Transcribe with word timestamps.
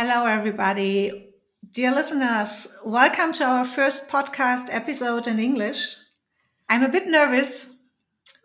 Hello, 0.00 0.26
everybody. 0.26 1.34
Dear 1.72 1.90
listeners, 1.90 2.68
welcome 2.84 3.32
to 3.32 3.44
our 3.44 3.64
first 3.64 4.08
podcast 4.08 4.68
episode 4.70 5.26
in 5.26 5.40
English. 5.40 5.96
I'm 6.68 6.84
a 6.84 6.88
bit 6.88 7.08
nervous 7.08 7.74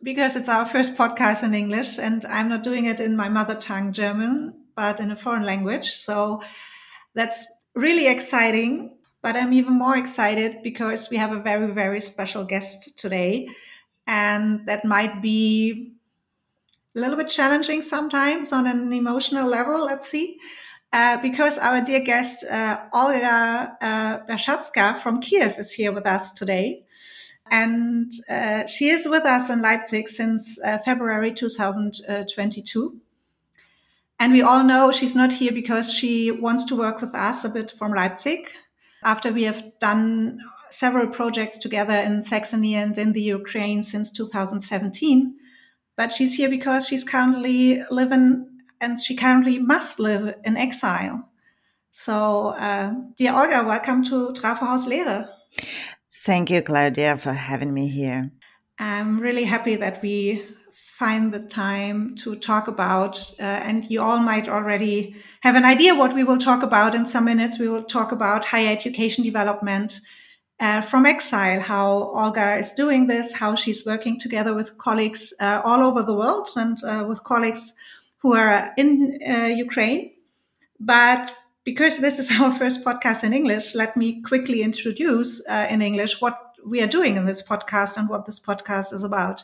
because 0.01 0.35
it's 0.35 0.49
our 0.49 0.65
first 0.65 0.97
podcast 0.97 1.43
in 1.43 1.53
English 1.53 1.99
and 1.99 2.25
I'm 2.25 2.49
not 2.49 2.63
doing 2.63 2.87
it 2.87 2.99
in 2.99 3.15
my 3.15 3.29
mother 3.29 3.53
tongue, 3.53 3.93
German, 3.93 4.55
but 4.75 4.99
in 4.99 5.11
a 5.11 5.15
foreign 5.15 5.43
language. 5.43 5.91
So 5.91 6.41
that's 7.13 7.45
really 7.75 8.07
exciting. 8.07 8.97
But 9.21 9.35
I'm 9.35 9.53
even 9.53 9.73
more 9.73 9.95
excited 9.95 10.63
because 10.63 11.11
we 11.11 11.17
have 11.17 11.33
a 11.33 11.39
very, 11.39 11.71
very 11.71 12.01
special 12.01 12.45
guest 12.45 12.97
today. 12.97 13.47
And 14.07 14.65
that 14.65 14.85
might 14.85 15.21
be 15.21 15.93
a 16.95 16.99
little 16.99 17.15
bit 17.15 17.29
challenging 17.29 17.83
sometimes 17.83 18.51
on 18.51 18.65
an 18.65 18.91
emotional 18.91 19.47
level. 19.47 19.85
Let's 19.85 20.09
see. 20.09 20.39
Uh, 20.93 21.17
because 21.17 21.57
our 21.57 21.81
dear 21.81 21.99
guest, 21.99 22.45
uh, 22.45 22.79
Olga 22.93 23.75
uh, 23.81 24.93
from 24.93 25.19
Kiev 25.19 25.57
is 25.57 25.71
here 25.71 25.91
with 25.91 26.05
us 26.05 26.31
today. 26.31 26.83
And 27.49 28.11
uh, 28.29 28.67
she 28.67 28.89
is 28.89 29.09
with 29.09 29.25
us 29.25 29.49
in 29.49 29.63
Leipzig 29.63 30.07
since 30.07 30.59
uh, 30.63 30.77
February 30.85 31.33
2022. 31.33 33.01
And 34.19 34.33
we 34.33 34.43
all 34.43 34.63
know 34.63 34.91
she's 34.91 35.15
not 35.15 35.33
here 35.33 35.51
because 35.51 35.91
she 35.91 36.29
wants 36.29 36.63
to 36.65 36.75
work 36.75 37.01
with 37.01 37.15
us 37.15 37.43
a 37.43 37.49
bit 37.49 37.71
from 37.71 37.93
Leipzig 37.93 38.47
after 39.03 39.33
we 39.33 39.43
have 39.43 39.63
done 39.79 40.39
several 40.69 41.07
projects 41.07 41.57
together 41.57 41.95
in 41.95 42.21
Saxony 42.21 42.75
and 42.75 42.95
in 42.99 43.13
the 43.13 43.21
Ukraine 43.21 43.81
since 43.81 44.11
2017. 44.11 45.35
But 45.97 46.13
she's 46.13 46.35
here 46.35 46.49
because 46.49 46.87
she's 46.87 47.03
currently 47.03 47.81
living 47.89 48.52
and 48.83 48.99
she 48.99 49.15
currently 49.15 49.59
must 49.59 49.99
live 49.99 50.35
in 50.43 50.57
exile. 50.57 51.29
So, 51.89 52.47
uh, 52.57 52.93
dear 53.17 53.33
Olga, 53.33 53.63
welcome 53.65 54.03
to 54.05 54.33
Trafohaus 54.33 54.85
Lehre. 54.87 55.29
Thank 56.25 56.49
you, 56.49 56.61
Claudia, 56.61 57.17
for 57.17 57.33
having 57.33 57.73
me 57.73 57.87
here. 57.87 58.31
I'm 58.79 59.19
really 59.19 59.45
happy 59.45 59.75
that 59.77 60.01
we 60.01 60.45
find 60.73 61.31
the 61.31 61.39
time 61.39 62.15
to 62.15 62.35
talk 62.35 62.67
about, 62.67 63.31
uh, 63.39 63.43
and 63.43 63.89
you 63.89 64.01
all 64.01 64.19
might 64.19 64.49
already 64.49 65.15
have 65.41 65.55
an 65.55 65.65
idea 65.65 65.95
what 65.95 66.13
we 66.13 66.23
will 66.23 66.37
talk 66.37 66.63
about 66.63 66.95
in 66.95 67.05
some 67.05 67.25
minutes. 67.25 67.59
We 67.59 67.69
will 67.69 67.83
talk 67.83 68.11
about 68.11 68.45
higher 68.45 68.71
education 68.71 69.23
development 69.23 70.01
uh, 70.59 70.81
from 70.81 71.05
exile, 71.05 71.59
how 71.59 71.87
Olga 72.15 72.57
is 72.57 72.71
doing 72.71 73.07
this, 73.07 73.33
how 73.33 73.55
she's 73.55 73.85
working 73.85 74.19
together 74.19 74.53
with 74.53 74.77
colleagues 74.77 75.33
uh, 75.39 75.61
all 75.63 75.83
over 75.83 76.03
the 76.03 76.15
world 76.15 76.49
and 76.55 76.83
uh, 76.83 77.05
with 77.07 77.23
colleagues 77.23 77.73
who 78.23 78.33
are 78.33 78.73
in 78.77 79.19
uh, 79.27 79.47
Ukraine. 79.47 80.11
But 80.79 81.35
because 81.63 81.99
this 81.99 82.17
is 82.17 82.31
our 82.39 82.51
first 82.51 82.83
podcast 82.83 83.23
in 83.23 83.33
English, 83.33 83.75
let 83.75 83.95
me 83.95 84.21
quickly 84.21 84.63
introduce 84.63 85.45
uh, 85.47 85.67
in 85.69 85.81
English 85.81 86.21
what 86.21 86.39
we 86.65 86.81
are 86.81 86.87
doing 86.87 87.17
in 87.17 87.25
this 87.25 87.45
podcast 87.45 87.97
and 87.97 88.09
what 88.09 88.25
this 88.25 88.39
podcast 88.39 88.93
is 88.93 89.03
about. 89.03 89.43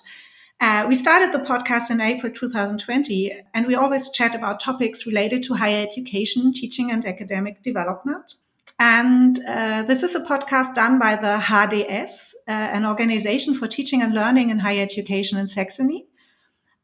Uh, 0.61 0.85
we 0.87 0.95
started 0.95 1.33
the 1.33 1.45
podcast 1.45 1.89
in 1.89 2.01
April 2.01 2.31
2020, 2.33 3.31
and 3.53 3.67
we 3.67 3.75
always 3.75 4.09
chat 4.09 4.35
about 4.35 4.59
topics 4.59 5.05
related 5.05 5.41
to 5.43 5.53
higher 5.53 5.81
education, 5.81 6.51
teaching, 6.51 6.91
and 6.91 7.05
academic 7.05 7.63
development. 7.63 8.35
And 8.77 9.39
uh, 9.47 9.83
this 9.83 10.03
is 10.03 10.15
a 10.15 10.21
podcast 10.21 10.73
done 10.73 10.99
by 10.99 11.15
the 11.15 11.37
HDS, 11.41 12.33
uh, 12.47 12.51
an 12.51 12.85
organization 12.85 13.53
for 13.53 13.67
teaching 13.67 14.01
and 14.01 14.13
learning 14.13 14.49
in 14.49 14.59
higher 14.59 14.81
education 14.81 15.37
in 15.37 15.47
Saxony 15.47 16.07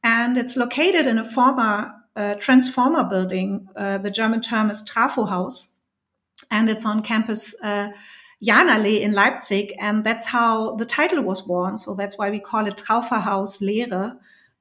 and 0.06 0.38
it's 0.38 0.56
located 0.56 1.08
in 1.08 1.18
a 1.18 1.26
former 1.26 1.92
uh, 2.16 2.36
transformer 2.36 3.04
building. 3.04 3.68
Uh, 3.76 3.98
the 3.98 4.12
German 4.12 4.40
term 4.40 4.70
is 4.70 4.84
Trafohaus, 4.84 5.70
and 6.52 6.70
it's 6.70 6.86
on 6.86 7.02
campus 7.02 7.56
uh, 7.64 7.90
Jahnallee 8.46 9.02
in 9.02 9.14
Leipzig, 9.14 9.74
and 9.80 10.04
that's 10.04 10.28
how 10.28 10.76
the 10.76 10.86
title 10.86 11.24
was 11.24 11.42
born. 11.42 11.78
So 11.78 11.96
that's 11.96 12.20
why 12.20 12.30
we 12.30 12.40
call 12.40 12.68
it 12.68 12.78
Trafohaus 12.78 13.62
Lehre. 13.62 14.16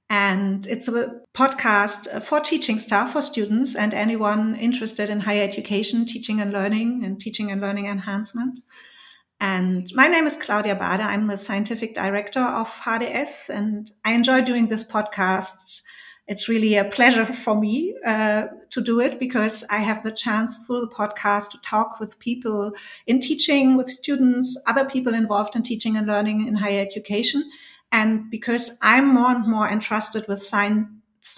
And 0.08 0.66
it's 0.66 0.88
a 0.88 1.20
podcast 1.34 2.22
for 2.22 2.40
teaching 2.40 2.78
staff, 2.78 3.12
for 3.12 3.20
students, 3.20 3.74
and 3.74 3.92
anyone 3.92 4.54
interested 4.56 5.10
in 5.10 5.20
higher 5.20 5.42
education, 5.42 6.06
teaching 6.06 6.40
and 6.40 6.52
learning, 6.52 7.04
and 7.04 7.20
teaching 7.20 7.50
and 7.50 7.60
learning 7.60 7.86
enhancement. 7.86 8.60
And 9.46 9.86
my 9.94 10.06
name 10.06 10.26
is 10.26 10.38
Claudia 10.38 10.74
Bade. 10.74 11.02
I'm 11.02 11.26
the 11.26 11.36
scientific 11.36 11.94
director 11.94 12.40
of 12.40 12.66
HDS, 12.66 13.50
and 13.50 13.90
I 14.02 14.14
enjoy 14.14 14.40
doing 14.40 14.68
this 14.68 14.82
podcast. 14.82 15.82
It's 16.26 16.48
really 16.48 16.76
a 16.76 16.84
pleasure 16.86 17.26
for 17.26 17.54
me 17.54 17.94
uh, 18.06 18.46
to 18.70 18.80
do 18.80 19.00
it 19.00 19.20
because 19.20 19.62
I 19.68 19.80
have 19.80 20.02
the 20.02 20.12
chance 20.12 20.56
through 20.66 20.80
the 20.80 20.88
podcast 20.88 21.50
to 21.50 21.60
talk 21.60 22.00
with 22.00 22.18
people 22.20 22.72
in 23.06 23.20
teaching, 23.20 23.76
with 23.76 23.90
students, 23.90 24.58
other 24.66 24.86
people 24.86 25.12
involved 25.12 25.54
in 25.54 25.62
teaching 25.62 25.98
and 25.98 26.06
learning 26.06 26.48
in 26.48 26.54
higher 26.54 26.80
education. 26.80 27.44
And 27.92 28.30
because 28.30 28.78
I'm 28.80 29.08
more 29.08 29.30
and 29.30 29.46
more 29.46 29.68
entrusted 29.68 30.26
with 30.26 30.40
science 30.40 30.88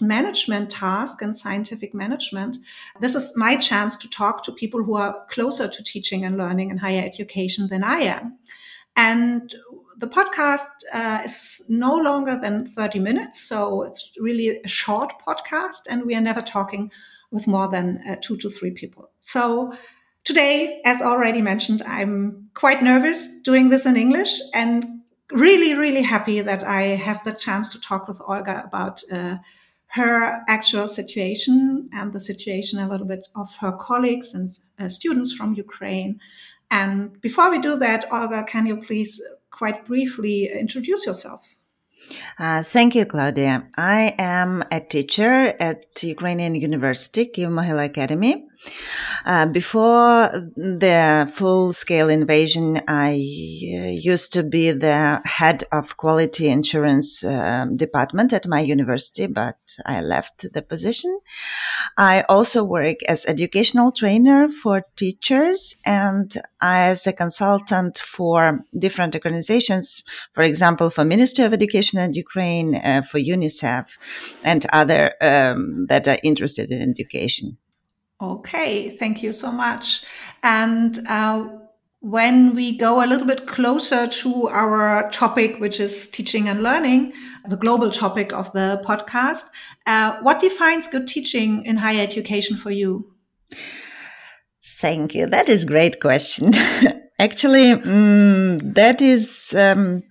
management 0.01 0.71
task 0.71 1.23
and 1.23 1.37
scientific 1.37 1.95
management, 1.95 2.59
this 3.01 3.15
is 3.15 3.33
my 3.37 3.57
chance 3.57 3.97
to 3.97 4.11
talk 4.11 4.43
to 4.45 4.53
people 4.53 4.83
who 4.83 4.97
are 4.97 5.25
closer 5.31 5.69
to 5.69 5.85
teaching 5.85 6.25
and 6.25 6.37
learning 6.37 6.71
and 6.71 6.81
higher 6.81 7.05
education 7.05 7.69
than 7.69 7.85
I 7.85 8.01
am. 8.01 8.39
And 8.97 9.55
the 9.99 10.07
podcast 10.07 10.67
uh, 10.93 11.23
is 11.25 11.63
no 11.69 11.97
longer 11.97 12.39
than 12.39 12.67
30 12.67 12.99
minutes. 12.99 13.41
So 13.41 13.83
it's 13.83 14.13
really 14.19 14.61
a 14.61 14.69
short 14.69 15.13
podcast, 15.27 15.83
and 15.89 16.05
we 16.05 16.15
are 16.15 16.21
never 16.21 16.43
talking 16.43 16.91
with 17.31 17.47
more 17.47 17.69
than 17.69 18.03
uh, 18.09 18.17
two 18.21 18.37
to 18.39 18.49
three 18.49 18.71
people. 18.71 19.11
So 19.21 19.75
today, 20.25 20.81
as 20.85 21.03
already 21.03 21.43
mentioned, 21.43 21.83
I'm 21.83 22.49
quite 22.55 22.83
nervous 22.83 23.41
doing 23.43 23.69
this 23.69 23.87
in 23.87 23.97
English 23.97 24.41
and 24.55 25.03
really, 25.33 25.75
really 25.75 26.03
happy 26.03 26.41
that 26.41 26.65
I 26.65 26.83
have 26.83 27.23
the 27.25 27.33
chance 27.33 27.69
to 27.71 27.81
talk 27.81 28.07
with 28.09 28.21
Olga 28.27 28.63
about 28.65 29.03
uh, 29.11 29.37
her 29.97 30.45
actual 30.47 30.87
situation 30.87 31.89
and 31.93 32.13
the 32.13 32.21
situation 32.21 32.79
a 32.79 32.89
little 32.89 33.07
bit 33.07 33.27
of 33.35 33.49
her 33.57 33.73
colleagues 33.73 34.35
and 34.35 34.47
uh, 34.79 34.91
students 34.91 35.33
from 35.33 35.55
Ukraine. 35.55 36.21
And 36.71 37.19
before 37.23 37.51
we 37.51 37.59
do 37.59 37.77
that, 37.77 38.05
Olga, 38.13 38.45
can 38.45 38.67
you 38.67 38.77
please 38.77 39.23
quite 39.51 39.87
briefly 39.87 40.51
introduce 40.53 41.07
yourself? 41.07 41.56
Uh, 42.39 42.63
thank 42.63 42.95
you, 42.95 43.07
Claudia. 43.07 43.69
I 43.77 44.15
am 44.19 44.63
a 44.71 44.81
teacher 44.81 45.55
at 45.59 45.85
Ukrainian 46.03 46.55
University, 46.55 47.27
Kyiv 47.27 47.51
Mohyla 47.51 47.87
Academy. 47.87 48.47
Uh, 49.25 49.47
before 49.47 50.29
the 50.57 51.31
full 51.35 51.73
scale 51.73 52.09
invasion, 52.09 52.81
I 52.89 53.11
uh, 53.11 53.87
used 54.13 54.33
to 54.35 54.43
be 54.43 54.73
the 54.73 55.21
head 55.25 55.65
of 55.73 55.97
quality 55.97 56.49
insurance 56.49 57.25
uh, 57.25 57.67
department 57.75 58.33
at 58.33 58.47
my 58.47 58.61
university, 58.61 59.27
but 59.27 59.57
I 59.85 60.01
left 60.01 60.47
the 60.53 60.63
position. 60.63 61.21
I 61.99 62.25
also 62.29 62.65
work 62.65 63.03
as 63.09 63.27
educational 63.27 63.93
trainer 63.93 64.49
for 64.49 64.85
teachers 64.97 65.77
and 65.85 66.33
as 66.61 67.07
a 67.07 67.13
consultant 67.13 67.99
for 67.99 68.65
different 68.79 69.15
organizations, 69.15 70.03
for 70.33 70.43
example, 70.43 70.89
for 70.91 71.05
Ministry 71.05 71.45
of 71.45 71.53
Education 71.53 71.86
and 71.95 72.17
Ukraine, 72.17 72.75
uh, 72.77 73.03
for 73.03 73.19
UNICEF 73.19 73.87
and 74.43 74.67
other 74.73 75.15
um, 75.21 75.87
that 75.87 76.09
are 76.09 76.19
interested 76.23 76.71
in 76.71 76.91
education. 76.91 77.57
Okay, 78.21 78.91
thank 78.91 79.23
you 79.23 79.33
so 79.33 79.53
much. 79.53 80.05
And 80.43 80.99
uh, 81.07 81.49
when 82.01 82.55
we 82.55 82.77
go 82.77 83.05
a 83.05 83.07
little 83.07 83.27
bit 83.27 83.47
closer 83.47 84.07
to 84.07 84.49
our 84.49 85.11
topic, 85.11 85.61
which 85.61 85.81
is 85.81 86.09
teaching 86.09 86.49
and 86.49 86.63
learning, 86.63 87.13
the 87.49 87.57
global 87.57 87.91
topic 87.91 88.33
of 88.33 88.51
the 88.53 88.83
podcast, 88.87 89.45
uh, 89.87 90.17
what 90.23 90.41
defines 90.41 90.87
good 90.87 91.07
teaching 91.07 91.65
in 91.67 91.77
higher 91.77 92.03
education 92.03 92.57
for 92.57 92.71
you? 92.71 93.13
Thank 94.65 95.15
you. 95.15 95.27
That 95.27 95.49
is 95.49 95.65
great 95.65 96.01
question. 96.01 96.53
Actually, 97.19 97.73
um, 97.73 98.59
that 98.75 99.01
is 99.01 99.55
um, 99.57 100.03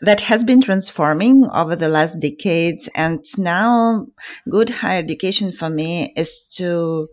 that 0.00 0.20
has 0.20 0.44
been 0.44 0.60
transforming 0.60 1.44
over 1.52 1.74
the 1.74 1.88
last 1.88 2.20
decades, 2.20 2.88
and 2.94 3.24
now 3.36 4.06
good 4.48 4.70
higher 4.70 5.00
education 5.00 5.50
for 5.50 5.68
me 5.68 6.12
is 6.16 6.46
to 6.54 7.08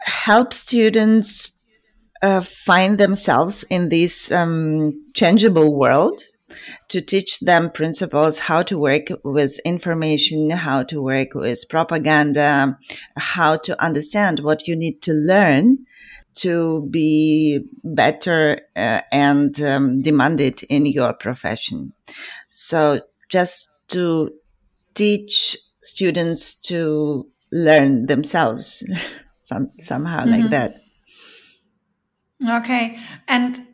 help 0.00 0.52
students 0.52 1.62
uh, 2.22 2.40
find 2.40 2.98
themselves 2.98 3.64
in 3.70 3.88
this 3.88 4.32
um, 4.32 4.92
changeable 5.14 5.72
world 5.72 6.22
to 6.88 7.00
teach 7.00 7.38
them 7.40 7.70
principles 7.70 8.40
how 8.40 8.62
to 8.62 8.78
work 8.78 9.08
with 9.24 9.58
information, 9.64 10.50
how 10.50 10.82
to 10.82 11.00
work 11.00 11.34
with 11.34 11.68
propaganda, 11.68 12.76
how 13.16 13.56
to 13.56 13.80
understand 13.82 14.40
what 14.40 14.66
you 14.66 14.76
need 14.76 15.00
to 15.02 15.12
learn 15.12 15.78
to 16.34 16.88
be 16.90 17.60
better 17.84 18.60
uh, 18.76 19.00
and 19.12 19.60
um, 19.60 20.02
demanded 20.02 20.62
in 20.64 20.86
your 20.86 21.14
profession. 21.14 21.92
So 22.50 23.00
just 23.30 23.70
to 23.88 24.30
teach 24.94 25.56
students 25.82 26.54
to 26.62 27.24
learn 27.50 28.06
themselves. 28.06 28.82
some, 29.42 29.70
somehow 29.78 30.24
mm-hmm. 30.24 30.42
like 30.42 30.50
that. 30.50 30.80
Okay. 32.48 32.98
And 33.28 33.66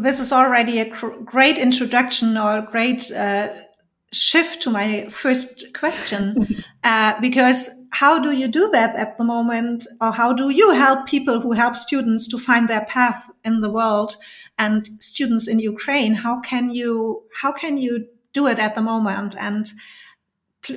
this 0.00 0.20
is 0.20 0.32
already 0.32 0.78
a 0.78 0.90
cr- 0.90 1.18
great 1.24 1.58
introduction 1.58 2.36
or 2.36 2.62
great 2.62 3.10
uh, 3.10 3.48
shift 4.12 4.62
to 4.62 4.70
my 4.70 5.08
first 5.08 5.74
question 5.74 6.46
uh, 6.84 7.20
because 7.20 7.70
how 7.92 8.18
do 8.18 8.32
you 8.32 8.48
do 8.48 8.70
that 8.70 8.96
at 8.96 9.18
the 9.18 9.24
moment 9.24 9.86
or 10.00 10.10
how 10.10 10.32
do 10.32 10.48
you 10.48 10.70
help 10.72 11.06
people 11.06 11.40
who 11.40 11.52
help 11.52 11.76
students 11.76 12.26
to 12.26 12.38
find 12.38 12.68
their 12.68 12.84
path 12.86 13.30
in 13.44 13.60
the 13.60 13.70
world 13.70 14.16
and 14.58 14.88
students 15.00 15.46
in 15.46 15.58
ukraine 15.58 16.14
how 16.14 16.40
can 16.40 16.70
you 16.70 17.22
how 17.40 17.52
can 17.52 17.78
you 17.78 18.06
do 18.32 18.46
it 18.46 18.58
at 18.58 18.74
the 18.74 18.80
moment 18.82 19.36
and 19.38 19.72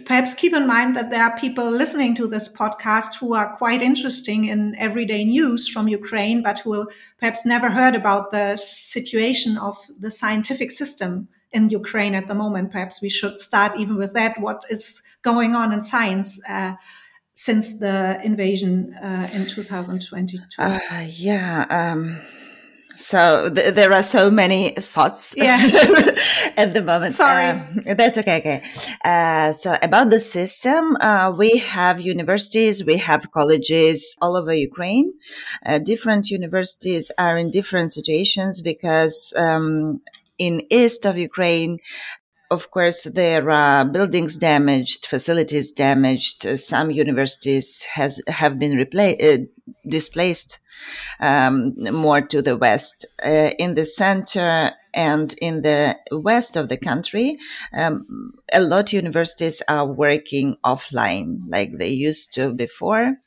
perhaps 0.06 0.34
keep 0.34 0.54
in 0.54 0.68
mind 0.68 0.96
that 0.96 1.12
there 1.12 1.24
are 1.24 1.38
people 1.38 1.70
listening 1.70 2.16
to 2.16 2.28
this 2.28 2.52
podcast 2.52 3.16
who 3.20 3.34
are 3.34 3.56
quite 3.56 3.82
interesting 3.82 4.46
in 4.46 4.76
everyday 4.80 5.24
news 5.24 5.68
from 5.68 5.88
Ukraine, 5.88 6.42
but 6.42 6.60
who 6.60 6.90
perhaps 7.20 7.46
never 7.46 7.70
heard 7.70 7.94
about 7.94 8.32
the 8.32 8.56
situation 8.56 9.58
of 9.58 9.78
the 10.00 10.10
scientific 10.10 10.72
system 10.72 11.28
in 11.52 11.70
Ukraine 11.70 12.16
at 12.16 12.28
the 12.28 12.34
moment. 12.34 12.72
Perhaps 12.72 13.02
we 13.02 13.10
should 13.10 13.40
start 13.40 13.80
even 13.80 13.96
with 13.98 14.14
that. 14.14 14.40
What 14.40 14.66
is 14.70 15.04
going 15.22 15.54
on 15.54 15.72
in 15.72 15.84
science? 15.84 16.40
Uh, 16.50 16.74
since 17.36 17.76
the 17.76 18.20
invasion 18.24 18.94
uh, 18.96 19.30
in 19.34 19.46
2022? 19.46 20.62
Uh, 20.62 20.80
yeah. 21.08 21.66
Um 21.70 22.18
so 22.98 23.50
th- 23.54 23.74
there 23.74 23.92
are 23.94 24.04
so 24.04 24.32
many 24.32 24.72
thoughts 24.72 25.36
yeah. 25.38 25.58
at 26.58 26.74
the 26.74 26.82
moment. 26.82 27.14
Sorry. 27.14 27.60
Uh, 27.88 27.94
that's 27.94 28.18
okay. 28.18 28.38
Okay. 28.38 28.64
Uh, 29.04 29.52
so 29.52 29.78
about 29.82 30.10
the 30.10 30.20
system, 30.20 30.96
uh, 31.02 31.34
we 31.36 31.58
have 31.58 32.00
universities, 32.00 32.86
we 32.86 32.98
have 32.98 33.32
colleges 33.32 34.16
all 34.22 34.36
over 34.38 34.54
Ukraine. 34.54 35.14
Uh, 35.66 35.80
different 35.80 36.30
universities 36.30 37.12
are 37.18 37.38
in 37.38 37.52
different 37.52 37.92
situations 37.92 38.62
because 38.62 39.34
um, 39.38 40.02
in 40.38 40.62
east 40.70 41.06
of 41.06 41.18
Ukraine, 41.18 41.80
of 42.51 42.71
course, 42.71 43.03
there 43.03 43.50
are 43.50 43.86
buildings 43.86 44.38
damaged, 44.38 45.07
facilities 45.07 45.71
damaged. 45.71 46.45
Uh, 46.45 46.56
some 46.56 46.92
universities 46.92 47.86
has 47.86 48.21
have 48.27 48.59
been 48.59 48.80
uh, 48.80 49.38
displaced 49.88 50.59
um, 51.19 51.74
more 51.77 52.21
to 52.21 52.42
the 52.42 52.57
west. 52.57 53.06
Uh, 53.24 53.51
in 53.57 53.75
the 53.75 53.86
center 53.86 54.71
and 54.94 55.33
in 55.42 55.62
the 55.62 55.97
west 56.12 56.56
of 56.56 56.69
the 56.69 56.77
country, 56.77 57.38
um, 57.74 58.33
a 58.53 58.62
lot 58.62 58.89
of 58.89 58.94
universities 58.94 59.63
are 59.68 59.88
working 59.88 60.57
offline 60.63 61.39
like 61.50 61.77
they 61.77 61.89
used 61.89 62.33
to 62.33 62.53
before. 62.53 63.18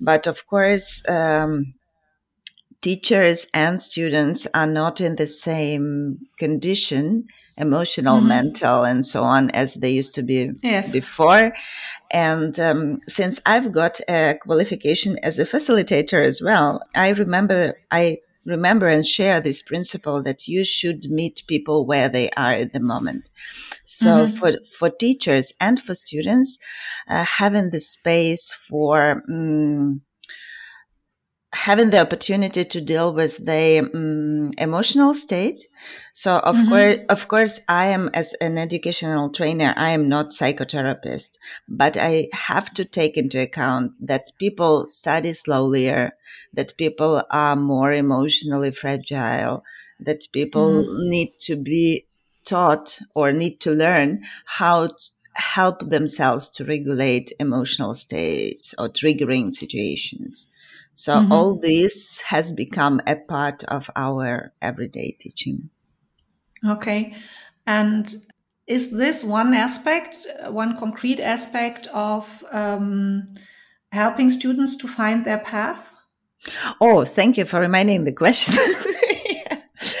But 0.00 0.26
of 0.26 0.46
course, 0.46 1.06
um, 1.08 1.74
teachers 2.80 3.46
and 3.52 3.82
students 3.82 4.46
are 4.54 4.66
not 4.66 5.00
in 5.00 5.16
the 5.16 5.26
same 5.26 6.18
condition 6.38 7.26
emotional, 7.58 8.18
mm-hmm. 8.18 8.28
mental, 8.28 8.84
and 8.84 9.04
so 9.04 9.22
on 9.22 9.50
as 9.50 9.74
they 9.74 9.90
used 9.90 10.14
to 10.14 10.22
be 10.22 10.52
yes. 10.62 10.92
before. 10.92 11.52
And 12.10 12.58
um, 12.58 13.00
since 13.06 13.40
I've 13.44 13.72
got 13.72 14.00
a 14.08 14.38
qualification 14.40 15.18
as 15.22 15.38
a 15.38 15.44
facilitator 15.44 16.22
as 16.22 16.40
well, 16.40 16.80
I 16.94 17.10
remember 17.10 17.74
I 17.90 18.18
remember 18.44 18.88
and 18.88 19.06
share 19.06 19.40
this 19.40 19.60
principle 19.62 20.22
that 20.22 20.48
you 20.48 20.64
should 20.64 21.04
meet 21.10 21.42
people 21.46 21.84
where 21.84 22.08
they 22.08 22.30
are 22.30 22.52
at 22.52 22.72
the 22.72 22.80
moment. 22.80 23.28
So 23.84 24.26
mm-hmm. 24.26 24.36
for 24.36 24.52
for 24.78 24.90
teachers 24.90 25.52
and 25.60 25.80
for 25.80 25.94
students, 25.94 26.58
uh, 27.08 27.24
having 27.24 27.70
the 27.70 27.80
space 27.80 28.54
for 28.54 29.22
um, 29.28 30.00
having 31.52 31.90
the 31.90 32.00
opportunity 32.00 32.64
to 32.64 32.80
deal 32.80 33.12
with 33.12 33.44
the 33.46 33.90
um, 33.94 34.52
emotional 34.58 35.14
state. 35.14 35.64
So 36.12 36.38
of 36.38 36.56
mm-hmm. 36.56 36.68
course, 36.68 36.96
of 37.08 37.28
course, 37.28 37.60
I 37.68 37.86
am 37.86 38.10
as 38.12 38.34
an 38.34 38.58
educational 38.58 39.30
trainer, 39.30 39.72
I 39.76 39.90
am 39.90 40.08
not 40.08 40.30
psychotherapist, 40.30 41.38
but 41.66 41.96
I 41.96 42.28
have 42.32 42.74
to 42.74 42.84
take 42.84 43.16
into 43.16 43.40
account 43.40 43.92
that 44.00 44.32
people 44.38 44.86
study 44.86 45.30
slowlier, 45.30 46.10
that 46.52 46.76
people 46.76 47.22
are 47.30 47.56
more 47.56 47.92
emotionally 47.92 48.70
fragile, 48.70 49.64
that 50.00 50.26
people 50.32 50.84
mm-hmm. 50.84 51.08
need 51.08 51.32
to 51.40 51.56
be 51.56 52.04
taught 52.44 52.98
or 53.14 53.32
need 53.32 53.60
to 53.60 53.70
learn 53.70 54.22
how 54.44 54.88
to 54.88 55.10
help 55.34 55.88
themselves 55.88 56.50
to 56.50 56.64
regulate 56.64 57.32
emotional 57.38 57.94
states 57.94 58.74
or 58.76 58.88
triggering 58.88 59.54
situations. 59.54 60.48
So 60.98 61.14
mm-hmm. 61.14 61.30
all 61.30 61.54
this 61.54 62.22
has 62.22 62.52
become 62.52 63.00
a 63.06 63.14
part 63.14 63.62
of 63.68 63.88
our 63.94 64.52
everyday 64.60 65.12
teaching. 65.12 65.70
Okay. 66.66 67.14
And 67.68 68.12
is 68.66 68.90
this 68.90 69.22
one 69.22 69.54
aspect, 69.54 70.26
one 70.48 70.76
concrete 70.76 71.20
aspect 71.20 71.86
of 71.94 72.42
um, 72.50 73.26
helping 73.92 74.28
students 74.32 74.74
to 74.78 74.88
find 74.88 75.24
their 75.24 75.38
path? 75.38 75.94
Oh, 76.80 77.04
thank 77.04 77.36
you 77.36 77.44
for 77.44 77.60
reminding 77.60 78.02
the 78.02 78.12
question. 78.12 78.56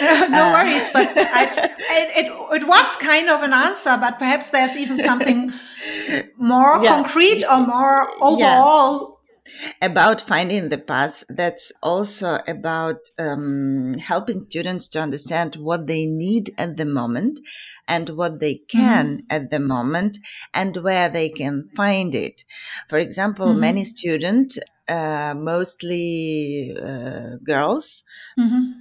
no 0.00 0.50
worries, 0.50 0.90
but 0.90 1.06
I, 1.16 1.70
it, 1.90 2.26
it, 2.26 2.62
it 2.62 2.66
was 2.66 2.96
kind 2.96 3.30
of 3.30 3.44
an 3.44 3.52
answer, 3.52 3.96
but 4.00 4.18
perhaps 4.18 4.50
there's 4.50 4.76
even 4.76 4.98
something 4.98 5.52
more 6.38 6.82
yeah. 6.82 6.90
concrete 6.90 7.44
or 7.48 7.64
more 7.64 8.08
overall 8.20 9.17
about 9.80 10.20
finding 10.20 10.68
the 10.68 10.78
path 10.78 11.24
that's 11.28 11.72
also 11.82 12.38
about 12.46 13.00
um, 13.18 13.94
helping 13.94 14.40
students 14.40 14.88
to 14.88 15.00
understand 15.00 15.56
what 15.56 15.86
they 15.86 16.06
need 16.06 16.54
at 16.58 16.76
the 16.76 16.84
moment 16.84 17.40
and 17.86 18.10
what 18.10 18.40
they 18.40 18.54
can 18.54 19.18
mm-hmm. 19.18 19.26
at 19.30 19.50
the 19.50 19.58
moment 19.58 20.18
and 20.54 20.76
where 20.78 21.08
they 21.08 21.28
can 21.28 21.68
find 21.74 22.14
it 22.14 22.44
for 22.88 22.98
example 22.98 23.48
mm-hmm. 23.48 23.60
many 23.60 23.84
students 23.84 24.58
uh, 24.88 25.34
mostly 25.36 26.74
uh, 26.80 27.36
girls 27.44 28.04
mm-hmm. 28.38 28.72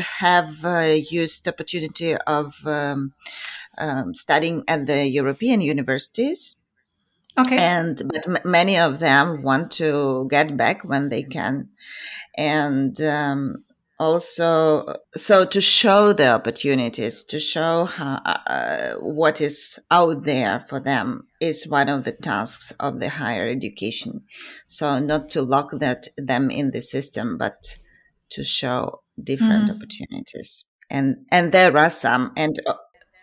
have 0.00 0.64
uh, 0.64 0.96
used 1.10 1.44
the 1.44 1.52
opportunity 1.52 2.16
of 2.16 2.54
um, 2.66 3.12
um, 3.78 4.14
studying 4.14 4.62
at 4.68 4.86
the 4.86 5.08
european 5.08 5.60
universities 5.60 6.60
Okay. 7.38 7.58
And 7.58 8.00
but 8.06 8.28
m- 8.28 8.50
many 8.50 8.78
of 8.78 9.00
them 9.00 9.42
want 9.42 9.72
to 9.72 10.28
get 10.30 10.56
back 10.56 10.84
when 10.84 11.08
they 11.08 11.24
can, 11.24 11.70
and 12.36 13.00
um, 13.00 13.64
also 13.98 14.94
so 15.16 15.44
to 15.44 15.60
show 15.60 16.12
the 16.12 16.28
opportunities, 16.28 17.24
to 17.24 17.40
show 17.40 17.86
how, 17.86 18.20
uh, 18.24 18.94
what 19.00 19.40
is 19.40 19.80
out 19.90 20.22
there 20.22 20.60
for 20.68 20.78
them 20.78 21.26
is 21.40 21.66
one 21.66 21.88
of 21.88 22.04
the 22.04 22.12
tasks 22.12 22.70
of 22.78 23.00
the 23.00 23.08
higher 23.08 23.48
education. 23.48 24.22
So 24.68 25.00
not 25.00 25.30
to 25.30 25.42
lock 25.42 25.70
that 25.80 26.06
them 26.16 26.50
in 26.52 26.70
the 26.70 26.80
system, 26.80 27.36
but 27.36 27.78
to 28.30 28.44
show 28.44 29.02
different 29.22 29.70
mm. 29.70 29.76
opportunities 29.76 30.66
and 30.90 31.26
and 31.30 31.52
there 31.52 31.76
are 31.76 31.90
some 31.90 32.32
and 32.36 32.56
uh, 32.66 32.74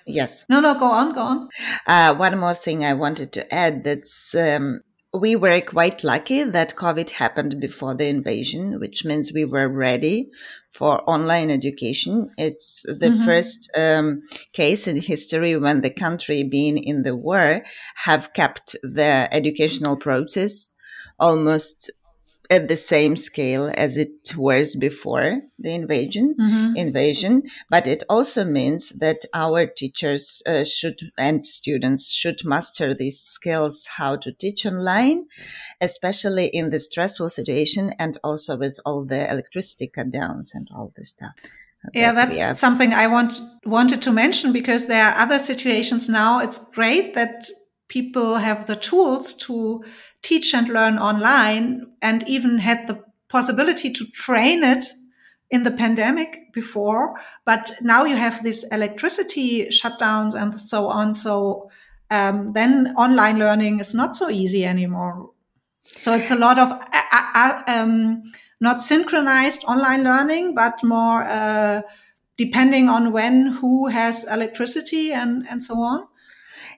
Yes. 0.05 0.45
No, 0.49 0.59
no, 0.59 0.77
go 0.77 0.91
on, 0.91 1.13
go 1.13 1.21
on. 1.21 1.49
Uh, 1.87 2.15
one 2.15 2.37
more 2.39 2.53
thing 2.53 2.83
I 2.83 2.93
wanted 2.93 3.31
to 3.33 3.53
add 3.53 3.83
that's 3.83 4.35
um, 4.35 4.81
we 5.13 5.35
were 5.35 5.59
quite 5.61 6.03
lucky 6.03 6.43
that 6.43 6.75
COVID 6.75 7.09
happened 7.09 7.59
before 7.59 7.93
the 7.95 8.07
invasion, 8.07 8.79
which 8.79 9.03
means 9.03 9.33
we 9.33 9.43
were 9.43 9.67
ready 9.67 10.29
for 10.69 11.07
online 11.09 11.49
education. 11.49 12.29
It's 12.37 12.83
the 12.83 13.07
mm-hmm. 13.07 13.25
first 13.25 13.69
um, 13.77 14.21
case 14.53 14.87
in 14.87 15.01
history 15.01 15.57
when 15.57 15.81
the 15.81 15.89
country, 15.89 16.43
being 16.43 16.77
in 16.77 17.03
the 17.03 17.15
war, 17.15 17.61
have 17.95 18.31
kept 18.33 18.75
the 18.83 19.27
educational 19.31 19.97
process 19.97 20.71
almost 21.19 21.91
at 22.51 22.67
the 22.67 22.75
same 22.75 23.15
scale 23.15 23.71
as 23.75 23.97
it 23.97 24.35
was 24.35 24.75
before 24.75 25.41
the 25.57 25.73
invasion 25.73 26.35
mm-hmm. 26.39 26.75
invasion 26.75 27.41
but 27.69 27.87
it 27.87 28.03
also 28.09 28.43
means 28.43 28.89
that 28.99 29.19
our 29.33 29.65
teachers 29.65 30.43
uh, 30.45 30.63
should 30.63 30.99
and 31.17 31.47
students 31.47 32.11
should 32.11 32.43
master 32.43 32.93
these 32.93 33.19
skills 33.19 33.87
how 33.97 34.15
to 34.17 34.31
teach 34.33 34.65
online 34.65 35.25
especially 35.79 36.47
in 36.47 36.69
the 36.69 36.79
stressful 36.79 37.29
situation 37.29 37.93
and 37.97 38.17
also 38.23 38.57
with 38.57 38.77
all 38.85 39.05
the 39.05 39.31
electricity 39.31 39.87
cut 39.87 40.11
downs 40.11 40.53
and 40.53 40.67
all 40.75 40.91
this 40.97 41.11
stuff 41.11 41.33
yeah, 41.93 42.11
that's 42.11 42.59
something 42.59 42.93
I 42.93 43.07
want 43.07 43.41
wanted 43.65 44.03
to 44.03 44.11
mention 44.11 44.53
because 44.53 44.85
there 44.85 45.03
are 45.03 45.17
other 45.17 45.39
situations 45.39 46.09
now. 46.09 46.39
It's 46.39 46.59
great 46.59 47.15
that 47.15 47.49
people 47.91 48.35
have 48.35 48.67
the 48.67 48.75
tools 48.77 49.33
to 49.33 49.83
teach 50.21 50.53
and 50.53 50.69
learn 50.69 50.97
online 50.97 51.85
and 52.01 52.25
even 52.25 52.57
had 52.57 52.87
the 52.87 53.03
possibility 53.27 53.91
to 53.91 54.05
train 54.11 54.63
it 54.63 54.85
in 55.49 55.63
the 55.63 55.71
pandemic 55.71 56.53
before. 56.53 57.19
But 57.45 57.73
now 57.81 58.05
you 58.05 58.15
have 58.15 58.43
this 58.43 58.63
electricity 58.71 59.65
shutdowns 59.67 60.35
and 60.35 60.57
so 60.57 60.87
on. 60.87 61.13
So 61.13 61.69
um, 62.09 62.53
then 62.53 62.93
online 62.95 63.37
learning 63.37 63.81
is 63.81 63.93
not 63.93 64.15
so 64.15 64.29
easy 64.29 64.65
anymore. 64.65 65.29
So 65.83 66.13
it's 66.13 66.31
a 66.31 66.35
lot 66.35 66.57
of 66.57 66.71
uh, 66.71 67.01
uh, 67.11 67.63
um, 67.67 68.23
not 68.61 68.81
synchronized 68.81 69.65
online 69.65 70.03
learning, 70.05 70.55
but 70.55 70.81
more 70.81 71.23
uh, 71.23 71.81
depending 72.37 72.87
on 72.87 73.11
when 73.11 73.47
who 73.47 73.87
has 73.87 74.23
electricity 74.31 75.11
and 75.11 75.45
and 75.49 75.61
so 75.61 75.75
on. 75.81 76.07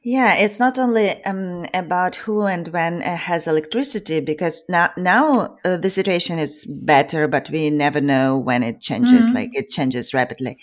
Yeah, 0.06 0.36
it's 0.36 0.60
not 0.60 0.78
only 0.78 1.24
um, 1.24 1.64
about 1.74 2.16
who 2.16 2.46
and 2.46 2.68
when 2.68 3.02
uh, 3.02 3.16
has 3.16 3.48
electricity 3.48 4.20
because 4.20 4.66
now 4.68 4.90
now 4.98 5.58
uh, 5.64 5.78
the 5.78 5.90
situation 5.90 6.40
is 6.40 6.66
better, 6.66 7.26
but 7.30 7.50
we 7.50 7.70
never 7.70 8.02
know 8.02 8.38
when 8.38 8.64
it 8.64 8.82
changes. 8.82 9.28
Mm-hmm. 9.28 9.36
Like 9.36 9.50
it 9.54 9.70
changes 9.70 10.14
rapidly. 10.14 10.58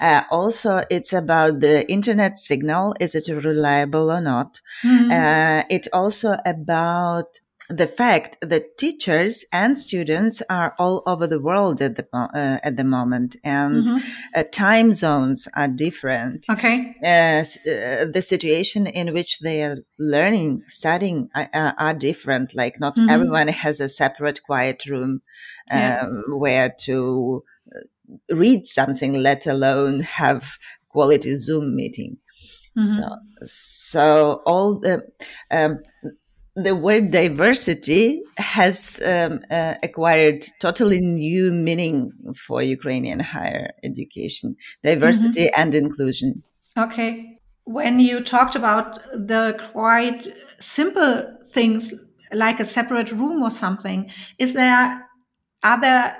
Uh, 0.00 0.22
also, 0.28 0.82
it's 0.90 1.12
about 1.12 1.60
the 1.60 1.88
internet 1.88 2.40
signal. 2.40 2.96
Is 2.98 3.14
it 3.14 3.28
reliable 3.28 4.10
or 4.10 4.20
not? 4.20 4.60
Mm-hmm. 4.84 5.10
Uh, 5.12 5.62
it 5.70 5.86
also 5.92 6.36
about 6.44 7.38
the 7.70 7.86
fact 7.86 8.36
that 8.42 8.76
teachers 8.76 9.44
and 9.52 9.78
students 9.78 10.42
are 10.50 10.74
all 10.78 11.02
over 11.06 11.26
the 11.26 11.40
world 11.40 11.80
at 11.80 11.94
the 11.96 12.06
uh, 12.12 12.58
at 12.62 12.76
the 12.76 12.84
moment, 12.84 13.36
and 13.44 13.86
mm-hmm. 13.86 13.98
uh, 14.34 14.42
time 14.52 14.92
zones 14.92 15.48
are 15.54 15.68
different. 15.68 16.46
Okay, 16.50 16.94
uh, 17.04 17.44
the 18.12 18.22
situation 18.22 18.86
in 18.86 19.14
which 19.14 19.38
they 19.38 19.62
are 19.62 19.78
learning, 19.98 20.62
studying 20.66 21.28
uh, 21.34 21.46
uh, 21.54 21.72
are 21.78 21.94
different. 21.94 22.54
Like 22.54 22.80
not 22.80 22.96
mm-hmm. 22.96 23.08
everyone 23.08 23.48
has 23.48 23.80
a 23.80 23.88
separate 23.88 24.42
quiet 24.42 24.84
room 24.86 25.22
yeah. 25.68 26.02
Um, 26.02 26.24
where 26.28 26.74
to 26.80 27.44
uh, 27.74 28.34
read 28.34 28.66
something, 28.66 29.14
let 29.14 29.46
alone 29.46 30.00
have 30.00 30.58
quality 30.88 31.36
Zoom 31.36 31.76
meeting. 31.76 32.18
Mm-hmm. 32.78 33.02
So, 33.02 33.16
so 33.42 34.42
all 34.46 34.78
the 34.80 35.06
um, 35.50 35.80
the 36.64 36.74
word 36.74 37.10
diversity 37.10 38.22
has 38.36 39.00
um, 39.04 39.40
uh, 39.50 39.74
acquired 39.82 40.44
totally 40.60 41.00
new 41.00 41.52
meaning 41.52 42.12
for 42.36 42.62
Ukrainian 42.62 43.20
higher 43.20 43.70
education 43.82 44.56
diversity 44.82 45.44
mm-hmm. 45.44 45.60
and 45.60 45.74
inclusion. 45.74 46.42
Okay. 46.76 47.32
When 47.64 48.00
you 48.00 48.20
talked 48.20 48.56
about 48.56 49.02
the 49.12 49.58
quite 49.72 50.26
simple 50.58 51.36
things 51.50 51.94
like 52.32 52.60
a 52.60 52.64
separate 52.64 53.12
room 53.12 53.42
or 53.42 53.50
something, 53.50 54.08
is 54.38 54.54
there 54.54 55.06
other 55.62 56.16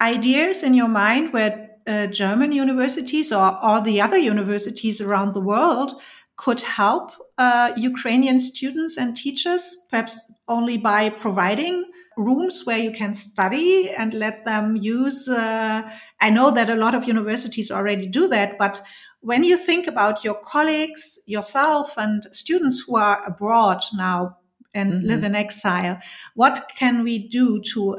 ideas 0.00 0.62
in 0.62 0.74
your 0.74 0.88
mind 0.88 1.32
where 1.32 1.68
uh, 1.86 2.06
German 2.06 2.52
universities 2.52 3.32
or 3.32 3.56
all 3.60 3.80
the 3.80 4.00
other 4.00 4.18
universities 4.18 5.00
around 5.00 5.32
the 5.32 5.40
world 5.40 6.00
could 6.36 6.60
help 6.62 7.12
uh, 7.40 7.72
Ukrainian 7.76 8.38
students 8.38 8.98
and 8.98 9.16
teachers, 9.16 9.74
perhaps 9.88 10.14
only 10.46 10.76
by 10.76 11.08
providing 11.08 11.84
rooms 12.18 12.66
where 12.66 12.76
you 12.76 12.92
can 12.92 13.14
study 13.14 13.90
and 13.90 14.12
let 14.12 14.44
them 14.44 14.76
use. 14.76 15.26
Uh, 15.26 15.80
I 16.20 16.28
know 16.28 16.50
that 16.50 16.68
a 16.68 16.76
lot 16.76 16.94
of 16.94 17.04
universities 17.04 17.70
already 17.70 18.06
do 18.06 18.28
that, 18.28 18.58
but 18.58 18.82
when 19.20 19.42
you 19.42 19.56
think 19.56 19.86
about 19.86 20.22
your 20.22 20.34
colleagues, 20.34 21.18
yourself, 21.26 21.94
and 21.96 22.26
students 22.30 22.84
who 22.86 22.96
are 22.96 23.24
abroad 23.26 23.80
now 23.94 24.36
and 24.74 24.92
mm-hmm. 24.92 25.06
live 25.06 25.24
in 25.24 25.34
exile, 25.34 25.98
what 26.34 26.70
can 26.76 27.02
we 27.02 27.26
do 27.28 27.62
to 27.72 27.98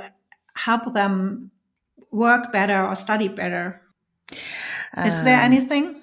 help 0.55 0.93
them 0.93 1.50
work 2.12 2.51
better 2.51 2.86
or 2.86 2.95
study 2.95 3.27
better? 3.27 3.81
Is 5.05 5.24
there 5.24 5.39
um, 5.39 5.45
anything? 5.51 6.00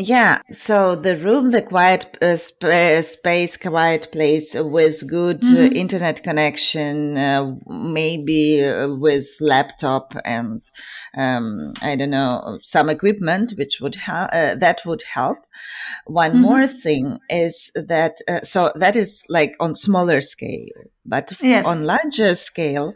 Yeah, 0.00 0.42
so 0.50 0.94
the 0.94 1.16
room, 1.16 1.50
the 1.50 1.60
quiet 1.60 2.16
uh, 2.22 2.36
sp- 2.38 2.70
uh, 2.70 3.02
space, 3.02 3.56
quiet 3.56 4.06
place 4.12 4.54
with 4.54 5.08
good 5.08 5.44
uh, 5.44 5.48
mm-hmm. 5.48 5.56
uh, 5.56 5.74
internet 5.74 6.22
connection, 6.22 7.16
uh, 7.16 7.56
maybe 7.66 8.64
uh, 8.64 8.90
with 8.94 9.26
laptop 9.40 10.14
and 10.24 10.62
um, 11.16 11.72
I 11.82 11.96
don't 11.96 12.10
know 12.10 12.60
some 12.62 12.88
equipment, 12.88 13.54
which 13.58 13.80
would 13.80 13.96
help. 13.96 14.30
that 14.30 14.82
would 14.86 15.02
help. 15.02 15.38
One 16.06 16.30
mm-hmm. 16.30 16.42
more 16.42 16.66
thing 16.68 17.18
is 17.28 17.72
that 17.74 18.18
so 18.44 18.70
that 18.76 18.94
is 18.94 19.26
like 19.28 19.56
on 19.58 19.74
smaller 19.74 20.20
scale, 20.20 20.68
but 21.04 21.32
yes. 21.40 21.66
on 21.66 21.86
larger 21.86 22.36
scale. 22.36 22.94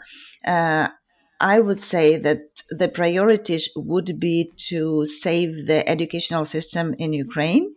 I 1.43 1.59
would 1.59 1.81
say 1.81 2.19
that 2.19 2.52
the 2.79 2.89
priority 2.89 3.59
would 3.77 4.19
be 4.19 4.51
to 4.69 5.07
save 5.07 5.67
the 5.67 5.89
educational 5.89 6.45
system 6.45 6.95
in 6.99 7.13
Ukraine. 7.13 7.75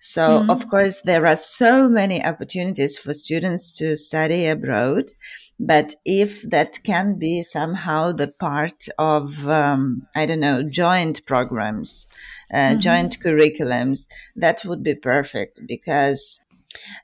So, 0.00 0.40
mm-hmm. 0.40 0.50
of 0.50 0.68
course, 0.70 1.00
there 1.00 1.26
are 1.26 1.36
so 1.36 1.88
many 1.88 2.24
opportunities 2.24 2.98
for 2.98 3.12
students 3.12 3.72
to 3.72 3.96
study 3.96 4.46
abroad. 4.46 5.12
But 5.60 5.94
if 6.04 6.42
that 6.42 6.78
can 6.84 7.18
be 7.18 7.42
somehow 7.42 8.12
the 8.12 8.28
part 8.28 8.86
of, 8.96 9.48
um, 9.48 10.06
I 10.14 10.24
don't 10.24 10.38
know, 10.38 10.62
joint 10.62 11.26
programs, 11.26 12.06
uh, 12.54 12.56
mm-hmm. 12.56 12.80
joint 12.80 13.18
curriculums, 13.18 14.06
that 14.36 14.64
would 14.64 14.84
be 14.84 14.94
perfect 14.94 15.60
because 15.66 16.44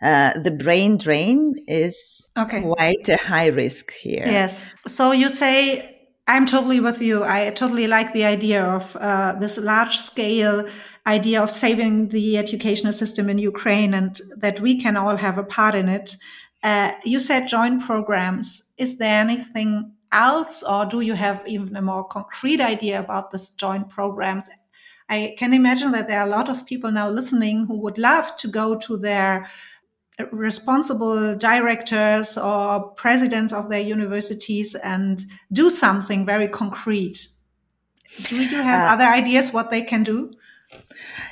uh, 0.00 0.38
the 0.38 0.52
brain 0.52 0.98
drain 0.98 1.56
is 1.66 2.30
okay. 2.36 2.62
quite 2.62 3.08
a 3.08 3.16
high 3.16 3.48
risk 3.48 3.92
here. 3.92 4.22
Yes. 4.24 4.66
So 4.86 5.10
you 5.10 5.28
say 5.28 5.93
I'm 6.26 6.46
totally 6.46 6.80
with 6.80 7.02
you. 7.02 7.22
I 7.22 7.50
totally 7.50 7.86
like 7.86 8.14
the 8.14 8.24
idea 8.24 8.64
of 8.64 8.96
uh, 8.96 9.34
this 9.38 9.58
large 9.58 9.98
scale 9.98 10.66
idea 11.06 11.42
of 11.42 11.50
saving 11.50 12.08
the 12.08 12.38
educational 12.38 12.94
system 12.94 13.28
in 13.28 13.36
Ukraine 13.36 13.92
and 13.92 14.20
that 14.36 14.58
we 14.60 14.80
can 14.80 14.96
all 14.96 15.16
have 15.16 15.36
a 15.36 15.44
part 15.44 15.74
in 15.74 15.88
it. 15.88 16.16
Uh, 16.62 16.92
you 17.04 17.20
said 17.20 17.46
joint 17.46 17.84
programs. 17.84 18.62
Is 18.78 18.96
there 18.96 19.20
anything 19.20 19.92
else, 20.12 20.62
or 20.62 20.86
do 20.86 21.00
you 21.02 21.12
have 21.12 21.42
even 21.46 21.76
a 21.76 21.82
more 21.82 22.04
concrete 22.04 22.60
idea 22.60 23.00
about 23.00 23.30
this 23.30 23.50
joint 23.50 23.90
programs? 23.90 24.48
I 25.10 25.34
can 25.38 25.52
imagine 25.52 25.92
that 25.92 26.08
there 26.08 26.20
are 26.20 26.26
a 26.26 26.30
lot 26.30 26.48
of 26.48 26.64
people 26.64 26.90
now 26.90 27.10
listening 27.10 27.66
who 27.66 27.76
would 27.82 27.98
love 27.98 28.34
to 28.36 28.48
go 28.48 28.78
to 28.78 28.96
their 28.96 29.46
responsible 30.30 31.36
directors 31.36 32.38
or 32.38 32.90
presidents 32.90 33.52
of 33.52 33.68
their 33.68 33.80
universities 33.80 34.74
and 34.76 35.24
do 35.52 35.70
something 35.70 36.24
very 36.24 36.48
concrete. 36.48 37.28
Do 38.28 38.42
you 38.42 38.62
have 38.62 38.90
uh, 38.90 38.94
other 38.94 39.12
ideas 39.12 39.52
what 39.52 39.70
they 39.70 39.82
can 39.82 40.04
do? 40.04 40.30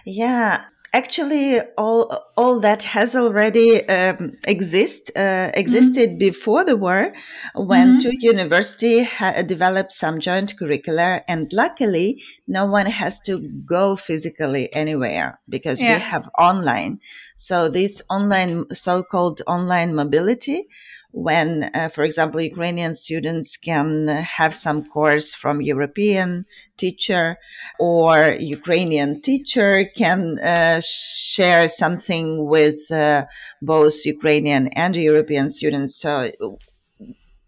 Yeah, 0.05 0.65
actually 0.93 1.61
all 1.79 2.33
all 2.37 2.61
that 2.61 2.83
has 2.83 3.17
already 3.17 3.87
um, 3.89 4.33
exist 4.47 5.11
uh, 5.17 5.51
existed 5.55 6.11
mm-hmm. 6.11 6.19
before 6.19 6.65
the 6.65 6.77
war 6.77 7.13
when 7.55 7.89
mm-hmm. 7.89 7.99
two 7.99 8.13
university 8.21 9.05
ha- 9.05 9.43
developed 9.43 9.93
some 9.93 10.19
joint 10.19 10.57
curricula, 10.59 11.23
and 11.29 11.53
luckily 11.53 12.23
no 12.47 12.67
one 12.67 12.87
has 12.87 13.21
to 13.21 13.39
go 13.65 13.97
physically 13.97 14.73
anywhere 14.75 15.41
because 15.49 15.81
yeah. 15.81 15.95
we 15.95 16.01
have 16.01 16.29
online 16.39 16.99
so 17.37 17.69
this 17.69 18.03
online 18.11 18.65
so-called 18.73 19.43
online 19.47 19.95
mobility 19.95 20.67
when, 21.13 21.71
uh, 21.75 21.89
for 21.89 22.05
example, 22.05 22.41
Ukrainian 22.41 22.95
students 22.95 23.57
can 23.57 24.09
have 24.09 24.55
some 24.55 24.85
course 24.85 25.35
from 25.35 25.61
European 25.61 26.47
teacher 26.79 27.37
or 27.79 28.35
Ukrainian 28.41 29.21
teacher 29.21 29.85
can 29.97 30.39
uh, 30.39 30.81
share 30.83 31.69
something 31.69 32.49
with 32.49 32.91
uh, 32.91 33.25
both 33.61 34.07
Ukrainian 34.07 34.69
and 34.69 34.97
European 34.97 35.51
students. 35.51 35.97
So 35.97 36.31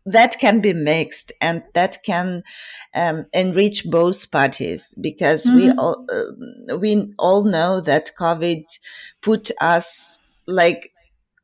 that 0.07 0.39
can 0.39 0.61
be 0.61 0.75
mixed 0.75 1.33
and 1.41 1.63
that 1.73 1.99
can 2.05 2.43
um, 2.95 3.25
enrich 3.33 3.85
both 3.91 4.31
parties 4.31 4.95
because 5.01 5.47
mm-hmm. 5.47 5.57
we 5.57 5.71
all 5.73 6.07
uh, 6.13 6.77
we 6.79 7.11
all 7.19 7.45
know 7.45 7.81
that 7.81 8.11
COVID 8.21 8.65
put 9.23 9.51
us 9.61 10.19
like 10.47 10.91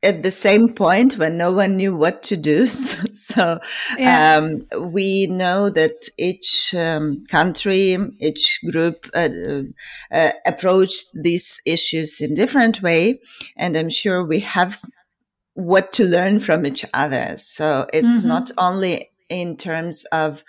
at 0.03 0.23
the 0.23 0.31
same 0.31 0.67
point 0.69 1.17
when 1.17 1.37
no 1.37 1.51
one 1.51 1.77
knew 1.77 1.95
what 1.95 2.23
to 2.23 2.37
do. 2.37 2.67
So, 3.13 3.59
yeah. 3.97 4.37
um, 4.37 4.91
we 4.91 5.27
know 5.27 5.69
that 5.69 6.09
each 6.17 6.73
um, 6.75 7.23
country, 7.29 7.97
each 8.19 8.59
group 8.69 9.09
uh, 9.13 9.29
uh, 10.11 10.31
approached 10.45 11.07
these 11.13 11.61
issues 11.65 12.19
in 12.19 12.33
different 12.33 12.81
way, 12.81 13.19
and 13.57 13.77
I'm 13.77 13.89
sure 13.89 14.25
we 14.25 14.39
have 14.41 14.75
what 15.53 15.93
to 15.93 16.03
learn 16.03 16.39
from 16.39 16.65
each 16.65 16.85
other. 16.93 17.35
So 17.37 17.85
it's 17.93 18.19
mm-hmm. 18.19 18.27
not 18.27 18.51
only 18.57 19.11
in 19.29 19.55
terms 19.55 20.05
of 20.11 20.43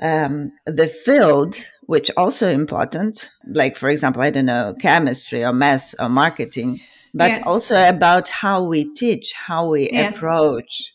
um, 0.00 0.52
the 0.66 0.88
field, 0.88 1.56
which 1.82 2.10
also 2.16 2.48
important, 2.48 3.30
like 3.46 3.76
for 3.76 3.88
example, 3.88 4.22
I 4.22 4.30
don't 4.30 4.46
know, 4.46 4.74
chemistry 4.80 5.44
or 5.44 5.52
math 5.52 5.94
or 6.00 6.08
marketing 6.08 6.80
but 7.14 7.38
yeah. 7.38 7.44
also 7.46 7.88
about 7.88 8.28
how 8.28 8.62
we 8.62 8.92
teach, 8.92 9.32
how 9.32 9.68
we 9.68 9.88
yeah. 9.90 10.08
approach. 10.08 10.94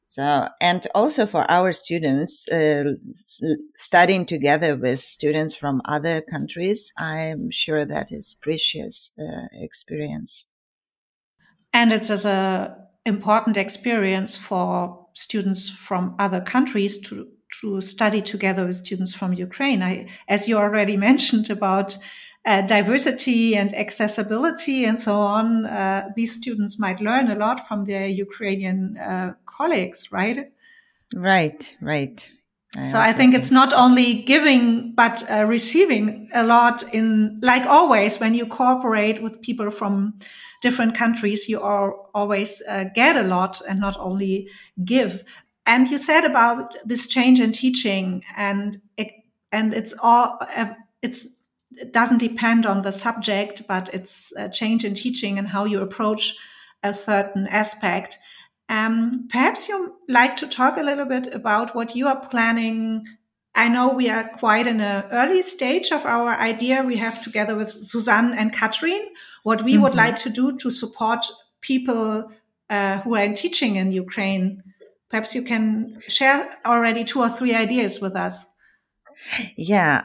So, 0.00 0.48
and 0.60 0.84
also 0.92 1.24
for 1.24 1.48
our 1.48 1.72
students, 1.72 2.48
uh, 2.48 2.94
studying 3.76 4.26
together 4.26 4.76
with 4.76 4.98
students 4.98 5.54
from 5.54 5.80
other 5.84 6.20
countries, 6.20 6.92
I'm 6.98 7.52
sure 7.52 7.84
that 7.84 8.10
is 8.10 8.34
precious 8.34 9.12
uh, 9.16 9.46
experience. 9.52 10.46
And 11.72 11.92
it's 11.92 12.10
as 12.10 12.24
a 12.24 12.76
important 13.06 13.56
experience 13.56 14.36
for 14.36 15.06
students 15.14 15.70
from 15.70 16.16
other 16.18 16.40
countries 16.40 16.98
to 16.98 17.28
to 17.60 17.80
study 17.80 18.22
together 18.22 18.64
with 18.64 18.76
students 18.76 19.12
from 19.12 19.32
Ukraine. 19.32 19.82
I, 19.82 20.08
as 20.28 20.48
you 20.48 20.56
already 20.56 20.96
mentioned 21.10 21.50
about 21.50 21.96
uh, 22.46 22.62
diversity 22.62 23.56
and 23.56 23.74
accessibility 23.74 24.84
and 24.84 25.00
so 25.00 25.20
on, 25.20 25.66
uh, 25.66 26.08
these 26.16 26.32
students 26.32 26.78
might 26.78 27.00
learn 27.00 27.30
a 27.30 27.34
lot 27.34 27.66
from 27.68 27.84
their 27.84 28.08
Ukrainian 28.08 28.96
uh, 28.96 29.34
colleagues, 29.44 30.10
right? 30.10 30.50
Right, 31.14 31.76
right. 31.82 32.28
I 32.76 32.82
so 32.82 33.00
I 33.00 33.12
think 33.12 33.34
it's 33.34 33.50
not 33.50 33.72
only 33.72 34.22
giving, 34.22 34.94
but 34.94 35.28
uh, 35.28 35.44
receiving 35.44 36.30
a 36.32 36.44
lot 36.44 36.84
in, 36.94 37.38
like 37.42 37.66
always, 37.66 38.20
when 38.20 38.34
you 38.34 38.46
cooperate 38.46 39.22
with 39.22 39.42
people 39.42 39.70
from 39.72 40.14
different 40.62 40.94
countries, 40.94 41.48
you 41.48 41.60
are 41.60 41.94
always 42.14 42.62
uh, 42.68 42.84
get 42.94 43.16
a 43.16 43.24
lot 43.24 43.60
and 43.68 43.80
not 43.80 43.96
only 43.98 44.48
give. 44.84 45.24
And 45.66 45.90
you 45.90 45.98
said 45.98 46.24
about 46.24 46.76
this 46.84 47.08
change 47.08 47.40
in 47.40 47.52
teaching 47.52 48.22
and 48.36 48.80
it, 48.96 49.10
and 49.50 49.74
it's 49.74 49.94
all, 50.02 50.38
uh, 50.56 50.70
it's, 51.02 51.26
it 51.72 51.92
doesn't 51.92 52.18
depend 52.18 52.66
on 52.66 52.82
the 52.82 52.92
subject, 52.92 53.62
but 53.68 53.88
it's 53.92 54.32
a 54.36 54.48
change 54.48 54.84
in 54.84 54.94
teaching 54.94 55.38
and 55.38 55.48
how 55.48 55.64
you 55.64 55.80
approach 55.80 56.36
a 56.82 56.94
certain 56.94 57.46
aspect. 57.46 58.18
Um, 58.68 59.26
perhaps 59.28 59.68
you 59.68 59.96
like 60.08 60.36
to 60.38 60.46
talk 60.46 60.76
a 60.76 60.82
little 60.82 61.06
bit 61.06 61.34
about 61.34 61.74
what 61.74 61.96
you 61.96 62.08
are 62.08 62.20
planning. 62.20 63.04
I 63.54 63.68
know 63.68 63.92
we 63.92 64.08
are 64.08 64.28
quite 64.28 64.66
in 64.66 64.80
an 64.80 65.04
early 65.10 65.42
stage 65.42 65.90
of 65.90 66.06
our 66.06 66.36
idea. 66.38 66.82
We 66.82 66.96
have 66.96 67.22
together 67.22 67.56
with 67.56 67.72
Suzanne 67.72 68.32
and 68.32 68.52
Katrin 68.52 69.08
what 69.42 69.62
we 69.62 69.74
mm-hmm. 69.74 69.82
would 69.82 69.94
like 69.94 70.16
to 70.20 70.30
do 70.30 70.56
to 70.58 70.70
support 70.70 71.26
people 71.60 72.30
uh, 72.68 72.98
who 72.98 73.16
are 73.16 73.24
in 73.24 73.34
teaching 73.34 73.76
in 73.76 73.92
Ukraine. 73.92 74.62
Perhaps 75.08 75.34
you 75.34 75.42
can 75.42 76.00
share 76.06 76.48
already 76.64 77.04
two 77.04 77.20
or 77.20 77.28
three 77.28 77.54
ideas 77.54 78.00
with 78.00 78.14
us. 78.14 78.46
Yeah. 79.56 80.04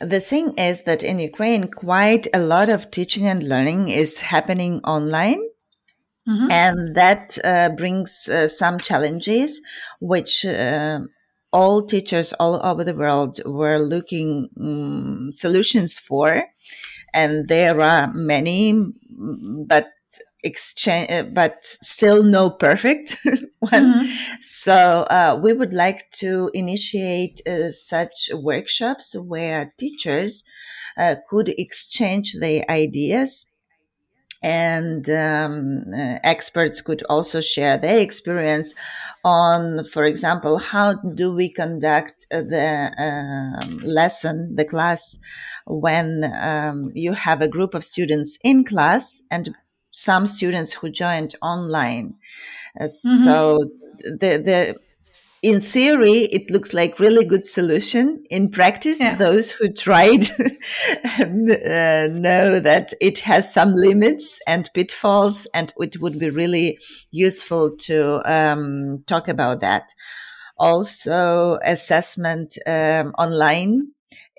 The 0.00 0.20
thing 0.20 0.54
is 0.58 0.82
that 0.82 1.02
in 1.02 1.18
Ukraine, 1.18 1.68
quite 1.68 2.26
a 2.34 2.38
lot 2.38 2.68
of 2.68 2.90
teaching 2.90 3.26
and 3.26 3.42
learning 3.42 3.88
is 3.88 4.20
happening 4.20 4.80
online. 4.84 5.40
Mm-hmm. 6.28 6.50
And 6.50 6.96
that 6.96 7.38
uh, 7.44 7.68
brings 7.70 8.28
uh, 8.28 8.48
some 8.48 8.78
challenges, 8.78 9.60
which 10.00 10.44
uh, 10.44 11.00
all 11.52 11.82
teachers 11.86 12.32
all 12.34 12.60
over 12.66 12.82
the 12.84 12.94
world 12.94 13.40
were 13.46 13.78
looking 13.78 14.48
um, 14.60 15.30
solutions 15.32 15.98
for. 15.98 16.44
And 17.14 17.48
there 17.48 17.80
are 17.80 18.12
many, 18.12 18.74
but 19.08 19.88
exchange, 20.44 21.10
uh, 21.10 21.22
but 21.24 21.64
still 21.64 22.22
no 22.22 22.50
perfect 22.50 23.16
one. 23.58 23.72
Mm-hmm. 23.72 24.06
So 24.40 25.06
uh, 25.10 25.38
we 25.42 25.52
would 25.52 25.72
like 25.72 26.10
to 26.22 26.50
initiate 26.54 27.40
uh, 27.46 27.70
such 27.70 28.30
workshops 28.32 29.16
where 29.18 29.72
teachers 29.78 30.44
could 31.28 31.50
exchange 31.50 32.36
their 32.40 32.64
ideas 32.70 33.46
and 34.42 35.08
um, 35.10 35.84
uh, 35.92 36.18
experts 36.22 36.80
could 36.80 37.02
also 37.08 37.40
share 37.40 37.78
their 37.78 38.00
experience 38.00 38.74
on, 39.24 39.84
for 39.84 40.04
example, 40.04 40.58
how 40.58 40.94
do 40.94 41.34
we 41.34 41.48
conduct 41.48 42.26
the 42.30 42.92
um, 42.96 43.78
lesson, 43.78 44.54
the 44.54 44.64
class, 44.64 45.18
when 45.66 46.22
um, 46.40 46.92
you 46.94 47.12
have 47.12 47.40
a 47.40 47.48
group 47.48 47.74
of 47.74 47.84
students 47.84 48.38
in 48.44 48.64
class 48.64 49.22
and 49.30 49.54
some 49.96 50.26
students 50.26 50.74
who 50.74 50.90
joined 50.90 51.34
online. 51.40 52.14
Uh, 52.78 52.84
mm-hmm. 52.84 53.24
So 53.24 53.64
the 54.04 54.38
the 54.44 54.76
in 55.42 55.60
theory, 55.60 56.28
it 56.32 56.50
looks 56.50 56.74
like 56.74 56.98
really 56.98 57.24
good 57.24 57.46
solution. 57.46 58.24
In 58.30 58.50
practice, 58.50 59.00
yeah. 59.00 59.16
those 59.16 59.50
who 59.50 59.72
tried 59.72 60.24
uh, 61.20 62.08
know 62.10 62.60
that 62.60 62.92
it 63.00 63.18
has 63.20 63.52
some 63.52 63.74
limits 63.74 64.40
and 64.46 64.68
pitfalls, 64.74 65.46
and 65.54 65.72
it 65.78 66.00
would 66.00 66.18
be 66.18 66.30
really 66.30 66.78
useful 67.10 67.76
to 67.76 68.20
um, 68.30 69.02
talk 69.06 69.28
about 69.28 69.60
that. 69.60 69.88
Also, 70.58 71.58
assessment 71.64 72.58
um, 72.66 73.12
online 73.18 73.92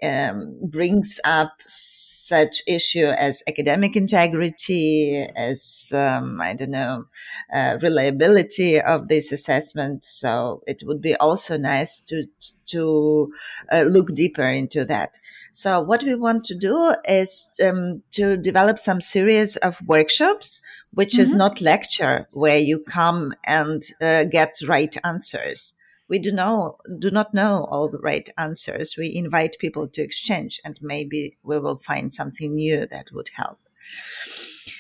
um, 0.03 0.57
brings 0.61 1.19
up 1.23 1.53
such 1.67 2.61
issue 2.67 3.05
as 3.05 3.41
academic 3.47 3.95
integrity, 3.95 5.25
as 5.35 5.91
um, 5.95 6.39
I 6.41 6.53
don't 6.53 6.71
know, 6.71 7.05
uh, 7.53 7.77
reliability 7.81 8.81
of 8.81 9.07
this 9.07 9.31
assessment. 9.31 10.05
So 10.05 10.61
it 10.67 10.83
would 10.85 11.01
be 11.01 11.15
also 11.15 11.57
nice 11.57 12.01
to 12.03 12.25
to 12.67 13.31
uh, 13.71 13.83
look 13.83 14.13
deeper 14.13 14.43
into 14.43 14.83
that. 14.85 15.19
So 15.53 15.81
what 15.81 16.03
we 16.03 16.15
want 16.15 16.43
to 16.45 16.55
do 16.55 16.95
is 17.07 17.59
um, 17.65 18.03
to 18.11 18.37
develop 18.37 18.77
some 18.77 19.01
series 19.01 19.55
of 19.57 19.77
workshops, 19.85 20.61
which 20.93 21.13
mm-hmm. 21.13 21.21
is 21.21 21.33
not 21.33 21.61
lecture 21.61 22.27
where 22.31 22.59
you 22.59 22.79
come 22.79 23.33
and 23.45 23.81
uh, 24.01 24.25
get 24.25 24.55
right 24.67 24.95
answers 25.03 25.73
we 26.09 26.19
do 26.19 26.31
know 26.31 26.77
do 26.99 27.11
not 27.11 27.33
know 27.33 27.67
all 27.69 27.89
the 27.89 27.99
right 27.99 28.29
answers. 28.37 28.95
We 28.97 29.13
invite 29.15 29.57
people 29.59 29.87
to 29.89 30.01
exchange, 30.01 30.61
and 30.63 30.79
maybe 30.81 31.37
we 31.43 31.59
will 31.59 31.77
find 31.77 32.11
something 32.11 32.55
new 32.55 32.85
that 32.87 33.11
would 33.11 33.29
help. 33.35 33.59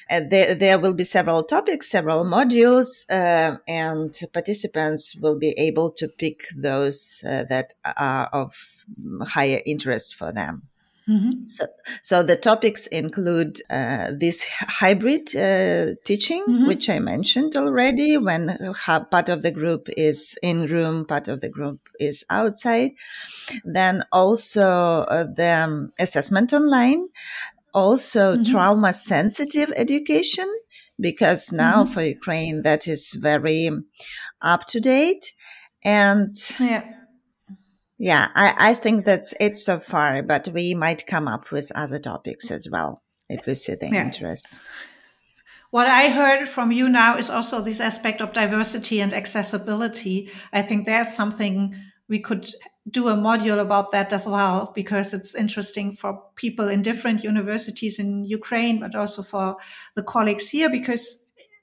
And 0.09 0.31
there, 0.31 0.55
there 0.55 0.79
will 0.79 0.93
be 0.93 1.03
several 1.03 1.43
topics, 1.43 1.89
several 1.89 2.23
modules, 2.23 3.05
uh, 3.09 3.57
and 3.67 4.17
participants 4.33 5.15
will 5.15 5.37
be 5.37 5.53
able 5.57 5.91
to 5.91 6.07
pick 6.07 6.43
those 6.55 7.23
uh, 7.27 7.43
that 7.49 7.73
are 7.83 8.27
of 8.27 8.85
higher 9.21 9.61
interest 9.65 10.15
for 10.15 10.31
them. 10.31 10.69
Mm-hmm. 11.09 11.47
So, 11.47 11.67
so 12.01 12.21
the 12.21 12.35
topics 12.35 12.87
include 12.87 13.61
uh, 13.69 14.11
this 14.19 14.45
hybrid 14.59 15.33
uh, 15.35 15.95
teaching, 16.03 16.43
mm-hmm. 16.43 16.67
which 16.67 16.89
I 16.89 16.99
mentioned 16.99 17.55
already. 17.55 18.17
When 18.17 18.57
part 19.09 19.29
of 19.29 19.41
the 19.41 19.51
group 19.51 19.87
is 19.95 20.37
in 20.43 20.65
room, 20.67 21.05
part 21.05 21.29
of 21.29 21.39
the 21.39 21.47
group 21.47 21.79
is 21.97 22.25
outside. 22.29 22.91
Then 23.63 24.03
also 24.11 24.67
uh, 24.67 25.27
the 25.33 25.63
um, 25.65 25.93
assessment 25.97 26.51
online, 26.51 27.07
also 27.73 28.33
mm-hmm. 28.33 28.43
trauma 28.43 28.91
sensitive 28.91 29.71
education, 29.77 30.53
because 30.99 31.53
now 31.53 31.83
mm-hmm. 31.83 31.93
for 31.93 32.01
Ukraine 32.01 32.63
that 32.63 32.85
is 32.85 33.13
very 33.13 33.69
up 34.41 34.65
to 34.67 34.81
date, 34.81 35.31
and 35.85 36.35
yeah 36.59 36.96
yeah, 37.97 38.29
I, 38.35 38.71
I 38.71 38.73
think 38.73 39.05
that's 39.05 39.33
it 39.39 39.57
so 39.57 39.79
far, 39.79 40.21
but 40.23 40.47
we 40.49 40.73
might 40.73 41.07
come 41.07 41.27
up 41.27 41.51
with 41.51 41.71
other 41.75 41.99
topics 41.99 42.51
as 42.51 42.67
well 42.71 43.01
if 43.29 43.45
we 43.45 43.53
see 43.55 43.75
the 43.75 43.89
yeah. 43.91 44.03
interest. 44.03 44.57
What 45.71 45.87
I 45.87 46.09
heard 46.09 46.47
from 46.47 46.71
you 46.71 46.87
now 46.87 47.17
is 47.17 47.29
also 47.29 47.61
this 47.61 47.81
aspect 47.81 48.21
of 48.21 48.33
diversity 48.33 49.01
and 49.01 49.13
accessibility. 49.13 50.31
I 50.53 50.61
think 50.61 50.85
there's 50.85 51.13
something 51.13 51.75
we 52.07 52.19
could 52.19 52.47
do 52.89 53.09
a 53.09 53.15
module 53.17 53.59
about 53.59 53.91
that 53.91 54.13
as 54.13 54.25
well, 54.25 54.71
because 54.73 55.13
it's 55.13 55.35
interesting 55.35 55.93
for 55.93 56.23
people 56.35 56.69
in 56.69 56.81
different 56.81 57.21
universities 57.21 57.99
in 57.99 58.23
Ukraine, 58.23 58.79
but 58.79 58.95
also 58.95 59.23
for 59.23 59.57
the 59.95 60.03
colleagues 60.03 60.49
here. 60.49 60.69
Because 60.69 61.17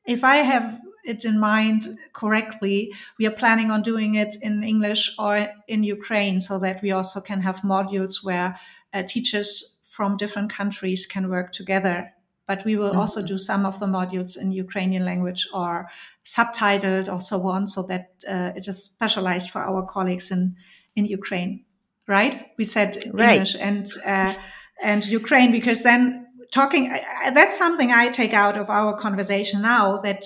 if 0.04 0.22
I 0.22 0.36
have 0.36 0.78
it 1.04 1.24
in 1.24 1.38
mind 1.38 1.98
correctly, 2.12 2.92
we 3.18 3.26
are 3.26 3.30
planning 3.30 3.70
on 3.70 3.82
doing 3.82 4.14
it 4.14 4.36
in 4.40 4.62
English 4.62 5.14
or 5.18 5.48
in 5.68 5.82
Ukraine 5.82 6.40
so 6.40 6.58
that 6.58 6.82
we 6.82 6.92
also 6.92 7.20
can 7.20 7.40
have 7.40 7.60
modules 7.60 8.24
where 8.24 8.58
uh, 8.92 9.02
teachers 9.02 9.78
from 9.82 10.16
different 10.16 10.52
countries 10.52 11.06
can 11.06 11.28
work 11.28 11.52
together. 11.52 12.12
But 12.46 12.64
we 12.64 12.76
will 12.76 12.90
mm-hmm. 12.90 12.98
also 12.98 13.22
do 13.22 13.38
some 13.38 13.64
of 13.64 13.80
the 13.80 13.86
modules 13.86 14.36
in 14.36 14.52
Ukrainian 14.52 15.04
language 15.04 15.48
or 15.54 15.88
subtitled 16.24 17.12
or 17.12 17.20
so 17.20 17.40
on, 17.48 17.66
so 17.66 17.82
that 17.84 18.10
uh, 18.28 18.52
it 18.54 18.68
is 18.68 18.84
specialized 18.84 19.50
for 19.50 19.60
our 19.62 19.86
colleagues 19.86 20.30
in, 20.30 20.56
in 20.94 21.06
Ukraine. 21.06 21.64
Right? 22.06 22.50
We 22.58 22.66
said 22.66 22.90
right. 23.14 23.32
English 23.32 23.56
and 23.58 23.88
uh, 24.04 24.34
and 24.82 25.06
Ukraine 25.06 25.52
because 25.52 25.82
then 25.82 26.26
talking 26.50 26.92
that's 27.32 27.56
something 27.56 27.90
I 27.90 28.08
take 28.08 28.34
out 28.34 28.56
of 28.58 28.68
our 28.68 28.96
conversation 28.96 29.62
now 29.62 29.98
that 29.98 30.24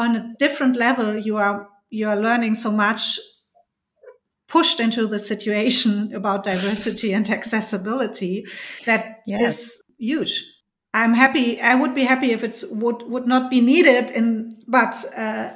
on 0.00 0.16
a 0.16 0.34
different 0.38 0.76
level 0.76 1.18
you 1.18 1.36
are 1.36 1.68
you 1.90 2.08
are 2.08 2.16
learning 2.16 2.54
so 2.54 2.70
much 2.70 3.18
pushed 4.48 4.80
into 4.80 5.06
the 5.06 5.18
situation 5.18 6.12
about 6.14 6.44
diversity 6.44 7.12
and 7.12 7.28
accessibility 7.30 8.44
that 8.86 9.20
yes. 9.26 9.40
is 9.40 9.82
huge. 9.98 10.44
I'm 10.92 11.14
happy 11.14 11.60
i 11.60 11.74
would 11.80 11.94
be 11.94 12.02
happy 12.02 12.32
if 12.32 12.42
it 12.42 12.64
would 12.72 13.02
would 13.12 13.26
not 13.34 13.48
be 13.48 13.60
needed 13.60 14.10
in 14.10 14.56
but 14.66 14.94
uh, 15.16 15.50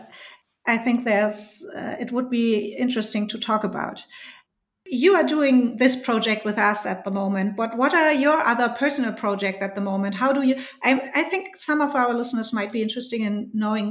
i 0.74 0.76
think 0.78 1.04
there's 1.04 1.66
uh, 1.76 1.96
it 1.98 2.12
would 2.12 2.30
be 2.30 2.76
interesting 2.84 3.28
to 3.28 3.38
talk 3.38 3.64
about. 3.64 4.06
You 4.86 5.14
are 5.16 5.24
doing 5.36 5.78
this 5.78 5.96
project 5.96 6.44
with 6.44 6.58
us 6.58 6.86
at 6.86 7.04
the 7.04 7.10
moment 7.10 7.56
but 7.56 7.76
what 7.76 7.94
are 7.94 8.12
your 8.12 8.38
other 8.52 8.68
personal 8.68 9.12
projects 9.12 9.62
at 9.66 9.74
the 9.74 9.80
moment? 9.80 10.14
How 10.14 10.32
do 10.32 10.42
you 10.48 10.56
I, 10.84 10.90
I 11.20 11.22
think 11.30 11.56
some 11.56 11.80
of 11.80 11.96
our 11.96 12.14
listeners 12.14 12.52
might 12.52 12.70
be 12.70 12.82
interested 12.82 13.20
in 13.20 13.50
knowing 13.52 13.86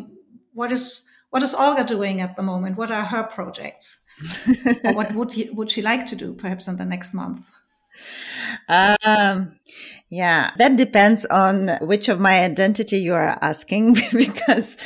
what 0.54 0.72
is 0.72 1.08
what 1.30 1.44
is 1.44 1.54
Olga 1.56 1.84
doing 1.84 2.22
at 2.22 2.36
the 2.36 2.44
moment? 2.44 2.78
What 2.78 2.92
are 2.92 3.04
her 3.04 3.24
projects? 3.24 4.00
what 4.94 5.14
would 5.16 5.34
he, 5.34 5.50
would 5.50 5.72
she 5.72 5.82
like 5.82 6.06
to 6.08 6.16
do 6.16 6.34
perhaps 6.34 6.68
in 6.68 6.78
the 6.78 6.86
next 6.86 7.14
month? 7.14 7.46
Um, 8.70 9.58
yeah, 10.10 10.52
that 10.58 10.76
depends 10.76 11.26
on 11.26 11.70
which 11.82 12.08
of 12.08 12.20
my 12.20 12.44
identity 12.44 12.98
you 12.98 13.16
are 13.16 13.38
asking 13.42 13.94
because 14.14 14.78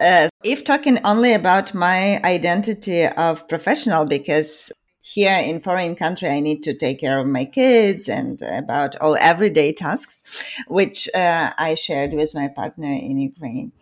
uh, 0.00 0.28
if 0.42 0.64
talking 0.64 0.98
only 1.04 1.34
about 1.34 1.74
my 1.74 2.20
identity 2.24 3.06
of 3.06 3.46
professional, 3.48 4.06
because 4.06 4.72
here 5.02 5.36
in 5.36 5.60
foreign 5.60 5.96
country 5.96 6.28
i 6.28 6.40
need 6.40 6.62
to 6.62 6.74
take 6.74 7.00
care 7.00 7.18
of 7.18 7.26
my 7.26 7.44
kids 7.44 8.08
and 8.08 8.40
about 8.42 8.96
all 8.96 9.16
everyday 9.16 9.72
tasks 9.72 10.24
which 10.68 11.08
uh, 11.14 11.52
i 11.58 11.74
shared 11.74 12.12
with 12.12 12.34
my 12.34 12.48
partner 12.48 12.92
in 12.92 13.18
ukraine 13.18 13.72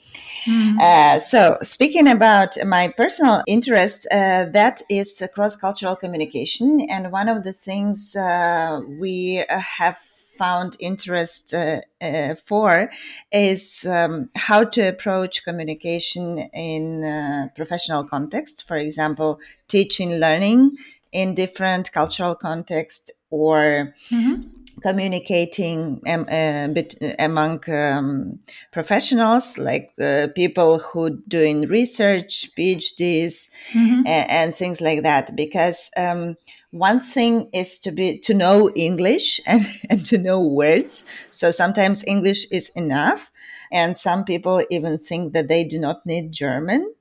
mm-hmm. 0.45 0.79
uh, 0.81 1.19
so 1.19 1.59
speaking 1.63 2.09
about 2.09 2.57
my 2.67 2.93
personal 2.97 3.43
interest 3.47 4.07
uh, 4.11 4.45
that 4.53 4.81
is 4.89 5.23
cross-cultural 5.35 5.97
communication 5.97 6.81
and 6.89 7.11
one 7.11 7.29
of 7.29 7.43
the 7.45 7.53
things 7.53 8.15
uh, 8.15 8.81
we 8.99 9.45
have 9.49 9.99
found 10.39 10.77
interest 10.79 11.53
uh, 11.53 11.81
uh, 12.01 12.37
for 12.47 12.91
is 13.33 13.85
um, 13.87 14.31
how 14.37 14.63
to 14.63 14.81
approach 14.89 15.45
communication 15.45 16.39
in 16.55 17.05
uh, 17.05 17.49
professional 17.57 18.05
context. 18.05 18.67
For 18.67 18.77
example, 18.77 19.41
teaching, 19.67 20.15
learning 20.15 20.79
in 21.13 21.35
different 21.35 21.93
cultural 21.93 22.35
context 22.35 23.11
or 23.31 23.95
mm-hmm. 24.11 24.43
communicating 24.83 26.01
um, 26.07 26.23
uh, 26.31 26.69
bit, 26.69 26.95
among 27.19 27.69
um, 27.71 28.39
professionals 28.73 29.59
like 29.59 29.93
uh, 30.01 30.29
people 30.35 30.79
who 30.79 31.19
doing 31.29 31.63
research 31.63 32.51
phds 32.57 33.51
mm-hmm. 33.73 34.03
and, 34.07 34.31
and, 34.31 34.55
things 34.55 34.81
like 34.81 35.03
that 35.03 35.35
because 35.37 35.91
um, 35.97 36.37
one 36.71 37.01
thing 37.01 37.49
is 37.53 37.79
to 37.79 37.91
be 37.91 38.19
to 38.19 38.35
know 38.35 38.71
english 38.75 39.41
and, 39.47 39.67
and 39.89 40.05
to 40.05 40.19
know 40.19 40.41
words 40.41 41.05
so 41.31 41.51
sometimes 41.51 42.05
english 42.07 42.51
is 42.51 42.71
enough 42.71 43.31
and 43.71 43.99
some 43.99 44.25
people 44.25 44.63
even 44.71 44.97
think 44.97 45.33
that 45.33 45.49
they 45.49 45.65
do 45.65 45.79
not 45.79 46.05
need 46.05 46.33
german 46.33 46.93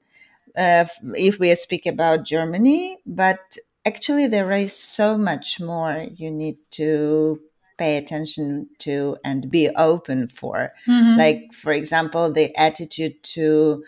uh, 0.58 0.86
if 1.16 1.40
we 1.40 1.54
speak 1.54 1.86
about 1.86 2.26
Germany, 2.26 2.98
but 3.06 3.40
actually 3.88 4.28
there 4.28 4.52
is 4.52 4.74
so 4.74 5.18
much 5.18 5.60
more 5.60 6.06
you 6.14 6.30
need 6.30 6.58
to 6.70 7.40
pay 7.78 7.98
attention 7.98 8.68
to 8.80 9.16
and 9.24 9.50
be 9.50 9.70
open 9.78 10.28
for 10.28 10.74
mm-hmm. 10.88 11.18
like 11.18 11.54
for 11.54 11.72
example 11.72 12.32
the 12.32 12.48
attitude 12.58 13.16
to 13.24 13.84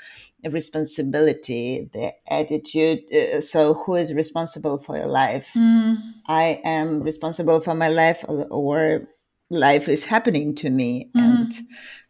responsibility 0.50 1.90
the 1.92 2.14
attitude 2.30 3.00
uh, 3.14 3.42
so 3.42 3.74
who 3.74 3.96
is 3.96 4.14
responsible 4.14 4.78
for 4.78 4.96
your 4.96 5.08
life 5.08 5.48
mm-hmm. 5.56 5.96
i 6.28 6.62
am 6.64 7.02
responsible 7.02 7.60
for 7.60 7.76
my 7.76 7.90
life 7.90 8.24
or, 8.28 8.46
or 8.50 9.08
life 9.50 9.90
is 9.90 10.06
happening 10.06 10.54
to 10.54 10.70
me 10.70 11.10
mm-hmm. 11.18 11.20
and 11.20 11.52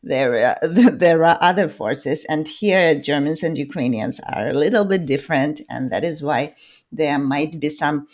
there 0.04 0.32
are, 0.50 0.68
there 1.04 1.24
are 1.24 1.38
other 1.42 1.70
forces 1.70 2.26
and 2.26 2.48
here 2.48 2.94
germans 2.94 3.42
and 3.42 3.58
ukrainians 3.58 4.20
are 4.34 4.50
a 4.50 4.54
little 4.54 4.86
bit 4.86 5.06
different 5.06 5.62
and 5.70 5.92
that 5.92 6.04
is 6.04 6.22
why 6.22 6.54
there 6.92 7.20
might 7.20 7.60
be 7.60 7.70
some 7.70 8.08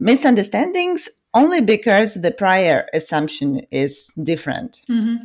misunderstandings 0.00 1.10
only 1.34 1.60
because 1.60 2.14
the 2.14 2.30
prior 2.30 2.88
assumption 2.94 3.60
is 3.70 4.12
different. 4.22 4.82
Mm-hmm. 4.88 5.16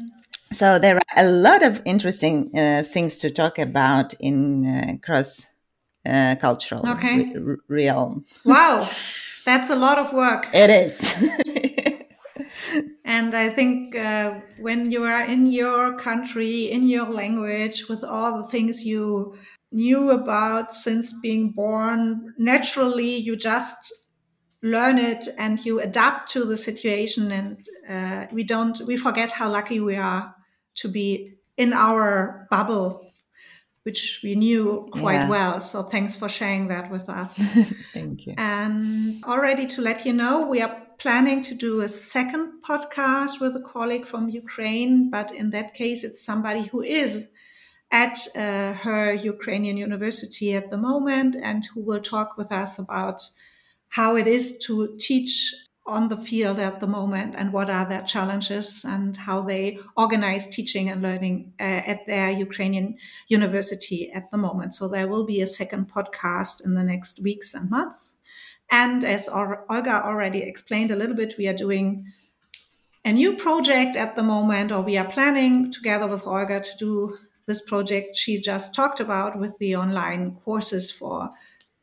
So 0.52 0.78
there 0.78 0.98
are 0.98 1.02
a 1.18 1.30
lot 1.30 1.64
of 1.64 1.82
interesting 1.86 2.52
uh, 2.58 2.84
things 2.84 3.18
to 3.20 3.32
talk 3.32 3.58
about 3.58 4.14
in 4.20 4.66
uh, 4.66 4.98
cross 5.02 5.48
uh, 6.06 6.36
cultural 6.40 6.88
okay. 6.88 7.34
re- 7.36 7.56
realm. 7.68 8.26
Wow, 8.46 8.88
that's 9.46 9.70
a 9.70 9.76
lot 9.76 9.98
of 9.98 10.14
work. 10.14 10.50
It 10.54 10.70
is. 10.70 11.02
and 13.06 13.34
I 13.34 13.50
think 13.50 13.96
uh, 13.96 14.42
when 14.60 14.92
you 14.92 15.04
are 15.06 15.24
in 15.24 15.48
your 15.48 15.98
country, 15.98 16.72
in 16.72 16.88
your 16.88 17.10
language, 17.10 17.88
with 17.88 18.04
all 18.04 18.38
the 18.38 18.48
things 18.48 18.86
you 18.86 19.36
knew 19.74 20.12
about 20.12 20.74
since 20.74 21.14
being 21.22 21.52
born. 21.52 22.34
Naturally, 22.38 23.16
you 23.16 23.36
just 23.36 23.92
learn 24.62 24.98
it 24.98 25.28
and 25.38 25.64
you 25.66 25.82
adapt 25.82 26.32
to 26.32 26.46
the 26.46 26.56
situation. 26.56 27.32
And 27.32 27.70
uh, 27.90 28.28
we 28.32 28.44
don't, 28.44 28.80
we 28.82 28.98
forget 28.98 29.32
how 29.32 29.50
lucky 29.50 29.80
we 29.80 29.98
are 29.98 30.34
to 30.76 30.88
be 30.88 31.34
in 31.58 31.74
our 31.74 32.48
bubble, 32.50 33.12
which 33.84 34.22
we 34.24 34.36
knew 34.36 34.88
quite 34.92 35.16
yeah. 35.16 35.30
well. 35.30 35.60
So 35.60 35.84
thanks 35.84 36.16
for 36.16 36.30
sharing 36.30 36.70
that 36.70 36.90
with 36.90 37.10
us. 37.10 37.38
Thank 37.94 38.26
you. 38.26 38.36
And 38.38 39.24
already 39.26 39.68
to 39.68 39.82
let 39.82 40.06
you 40.06 40.14
know, 40.14 40.48
we 40.48 40.62
are 40.62 40.84
planning 40.98 41.42
to 41.44 41.54
do 41.54 41.82
a 41.82 41.90
second 41.90 42.62
podcast 42.68 43.42
with 43.42 43.56
a 43.56 43.62
colleague 43.62 44.08
from 44.08 44.30
Ukraine, 44.30 45.10
but 45.10 45.34
in 45.34 45.50
that 45.50 45.74
case, 45.74 46.04
it's 46.04 46.24
somebody 46.24 46.64
who 46.64 46.82
is 46.82 47.28
at 47.94 48.18
uh, 48.36 48.74
her 48.74 49.14
Ukrainian 49.14 49.78
university 49.78 50.56
at 50.56 50.72
the 50.72 50.78
moment 50.78 51.36
and 51.36 51.64
who 51.68 51.82
will 51.82 52.02
talk 52.02 52.38
with 52.38 52.52
us 52.52 52.80
about 52.80 53.22
how 53.90 54.16
it 54.16 54.26
is 54.26 54.58
to 54.66 54.98
teach 55.00 55.54
on 55.86 56.08
the 56.08 56.18
field 56.18 56.58
at 56.60 56.80
the 56.80 56.88
moment 56.88 57.36
and 57.38 57.54
what 57.54 57.70
are 57.70 57.88
their 57.88 58.02
challenges 58.02 58.84
and 58.84 59.16
how 59.16 59.42
they 59.42 59.78
organize 59.96 60.48
teaching 60.48 60.90
and 60.90 61.04
learning 61.04 61.54
uh, 61.60 61.64
at 61.64 62.08
their 62.08 62.32
Ukrainian 62.32 62.98
university 63.28 64.12
at 64.12 64.32
the 64.32 64.38
moment. 64.38 64.74
So 64.74 64.88
there 64.88 65.08
will 65.08 65.26
be 65.26 65.42
a 65.42 65.48
second 65.48 65.92
podcast 65.92 66.66
in 66.66 66.74
the 66.74 66.84
next 66.84 67.22
weeks 67.22 67.54
and 67.54 67.70
months. 67.70 68.14
And 68.72 69.04
as 69.04 69.30
Olga 69.30 70.04
already 70.04 70.42
explained 70.42 70.90
a 70.90 70.96
little 70.96 71.16
bit, 71.16 71.36
we 71.38 71.48
are 71.48 71.54
doing 71.66 72.12
a 73.06 73.12
new 73.12 73.36
project 73.36 73.98
at 73.98 74.16
the 74.16 74.24
moment, 74.24 74.72
or 74.72 74.82
we 74.82 74.98
are 74.98 75.12
planning 75.12 75.72
together 75.72 76.08
with 76.08 76.26
Olga 76.26 76.62
to 76.62 76.78
do 76.80 77.18
this 77.46 77.62
project 77.62 78.16
she 78.16 78.42
just 78.42 78.74
talked 78.74 79.00
about 79.00 79.38
with 79.38 79.58
the 79.60 79.76
online 79.76 80.36
courses 80.44 80.92
for 80.92 81.30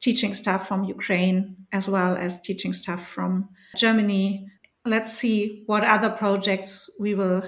teaching 0.01 0.35
staff 0.35 0.67
from 0.67 0.85
Ukraine 0.85 1.57
as 1.73 1.89
well 1.89 2.17
as 2.17 2.41
teaching 2.41 2.73
staff 2.73 3.07
from 3.07 3.49
Germany. 3.77 4.49
Let's 4.87 5.13
see 5.13 5.63
what 5.67 5.85
other 5.85 6.11
projects 6.11 6.89
we 6.99 7.15
will 7.15 7.43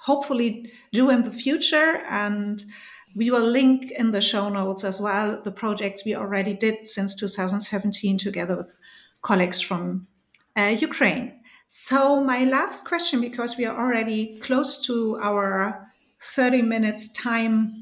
hopefully 0.00 0.72
do 0.92 1.10
in 1.10 1.24
the 1.24 1.32
future. 1.32 2.02
And 2.08 2.62
we 3.16 3.30
will 3.30 3.44
link 3.44 3.90
in 3.90 4.12
the 4.12 4.20
show 4.20 4.48
notes 4.48 4.84
as 4.84 5.00
well 5.00 5.40
the 5.42 5.50
projects 5.50 6.04
we 6.04 6.14
already 6.14 6.54
did 6.54 6.86
since 6.86 7.14
2017 7.16 8.18
together 8.18 8.56
with 8.56 8.78
colleagues 9.22 9.60
from 9.60 10.06
uh, 10.56 10.74
Ukraine. 10.78 11.34
So, 11.72 12.22
my 12.24 12.44
last 12.44 12.84
question, 12.84 13.20
because 13.20 13.56
we 13.56 13.64
are 13.64 13.76
already 13.76 14.38
close 14.40 14.80
to 14.86 15.18
our 15.22 15.89
30 16.20 16.62
minutes 16.62 17.12
time 17.12 17.72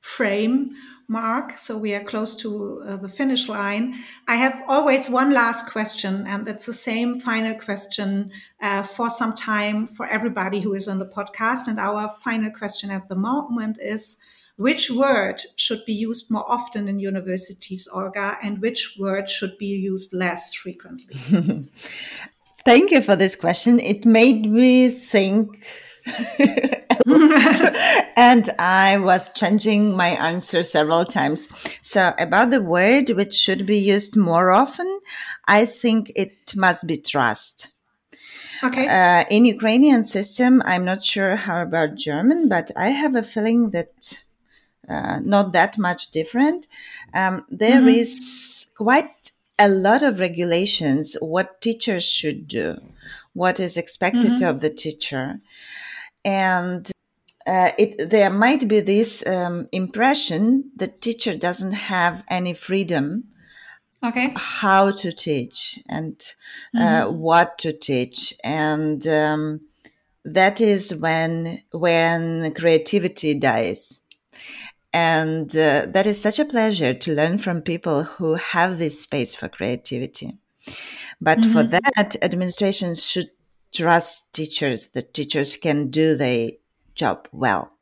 frame 0.00 0.70
mark. 1.08 1.58
So 1.58 1.76
we 1.76 1.92
are 1.94 2.04
close 2.04 2.36
to 2.36 2.82
uh, 2.86 2.96
the 2.96 3.08
finish 3.08 3.48
line. 3.48 3.96
I 4.28 4.36
have 4.36 4.62
always 4.68 5.10
one 5.10 5.32
last 5.32 5.68
question 5.68 6.24
and 6.26 6.46
it's 6.46 6.66
the 6.66 6.72
same 6.72 7.20
final 7.20 7.58
question 7.58 8.30
uh, 8.62 8.84
for 8.84 9.10
some 9.10 9.34
time 9.34 9.88
for 9.88 10.06
everybody 10.06 10.60
who 10.60 10.72
is 10.74 10.86
on 10.86 11.00
the 11.00 11.06
podcast. 11.06 11.66
And 11.66 11.80
our 11.80 12.08
final 12.24 12.50
question 12.52 12.92
at 12.92 13.08
the 13.08 13.16
moment 13.16 13.78
is 13.80 14.18
which 14.56 14.90
word 14.90 15.42
should 15.56 15.84
be 15.84 15.94
used 15.94 16.30
more 16.30 16.44
often 16.48 16.86
in 16.86 17.00
universities 17.00 17.88
olga 17.92 18.38
and 18.42 18.60
which 18.60 18.96
word 18.98 19.28
should 19.28 19.58
be 19.58 19.66
used 19.66 20.12
less 20.12 20.54
frequently? 20.54 21.16
Thank 22.64 22.90
you 22.90 23.00
for 23.02 23.16
this 23.16 23.34
question. 23.34 23.80
It 23.80 24.04
made 24.04 24.44
me 24.46 24.90
think 24.90 25.64
and 28.16 28.50
I 28.58 28.98
was 28.98 29.32
changing 29.32 29.96
my 29.96 30.08
answer 30.08 30.62
several 30.62 31.04
times. 31.04 31.48
So, 31.82 32.14
about 32.18 32.50
the 32.50 32.62
word 32.62 33.10
which 33.10 33.34
should 33.34 33.66
be 33.66 33.78
used 33.78 34.16
more 34.16 34.50
often, 34.50 35.00
I 35.46 35.64
think 35.64 36.12
it 36.14 36.54
must 36.56 36.86
be 36.86 36.96
trust. 36.96 37.68
Okay. 38.62 38.86
Uh, 38.86 39.24
in 39.30 39.46
Ukrainian 39.46 40.04
system, 40.04 40.62
I'm 40.66 40.84
not 40.84 41.02
sure 41.02 41.36
how 41.36 41.62
about 41.62 41.96
German, 41.96 42.48
but 42.48 42.70
I 42.76 42.88
have 42.88 43.14
a 43.14 43.22
feeling 43.22 43.70
that 43.70 44.22
uh, 44.88 45.20
not 45.20 45.52
that 45.52 45.78
much 45.78 46.10
different. 46.10 46.66
Um, 47.14 47.46
there 47.48 47.80
mm-hmm. 47.80 47.88
is 47.88 48.72
quite 48.76 49.30
a 49.58 49.68
lot 49.68 50.02
of 50.02 50.18
regulations 50.18 51.16
what 51.20 51.60
teachers 51.60 52.04
should 52.04 52.48
do, 52.48 52.76
what 53.32 53.60
is 53.60 53.76
expected 53.76 54.32
mm-hmm. 54.32 54.44
of 54.44 54.60
the 54.60 54.70
teacher 54.70 55.40
and 56.24 56.90
uh, 57.46 57.70
it, 57.78 58.10
there 58.10 58.30
might 58.30 58.68
be 58.68 58.80
this 58.80 59.26
um, 59.26 59.68
impression 59.72 60.70
that 60.76 61.00
teacher 61.00 61.36
doesn't 61.36 61.72
have 61.72 62.24
any 62.28 62.54
freedom 62.54 63.24
okay 64.04 64.32
how 64.36 64.90
to 64.90 65.12
teach 65.12 65.78
and 65.88 66.34
uh, 66.74 67.04
mm-hmm. 67.04 67.18
what 67.18 67.58
to 67.58 67.72
teach 67.72 68.34
and 68.44 69.06
um, 69.06 69.60
that 70.24 70.60
is 70.60 70.94
when 70.96 71.62
when 71.72 72.52
creativity 72.54 73.34
dies 73.34 74.02
And 74.92 75.56
uh, 75.56 75.86
that 75.88 76.06
is 76.06 76.20
such 76.20 76.38
a 76.38 76.44
pleasure 76.44 76.94
to 76.94 77.14
learn 77.14 77.38
from 77.38 77.62
people 77.62 78.02
who 78.02 78.34
have 78.34 78.78
this 78.78 79.00
space 79.00 79.34
for 79.34 79.48
creativity. 79.48 80.38
But 81.20 81.38
mm-hmm. 81.38 81.52
for 81.52 81.62
that, 81.62 82.16
administrations 82.22 83.06
should 83.08 83.30
trust 83.72 84.32
teachers 84.32 84.88
that 84.88 85.14
teachers 85.14 85.56
can 85.56 85.90
do 85.90 86.14
their 86.14 86.50
job 86.94 87.28
well. 87.32 87.72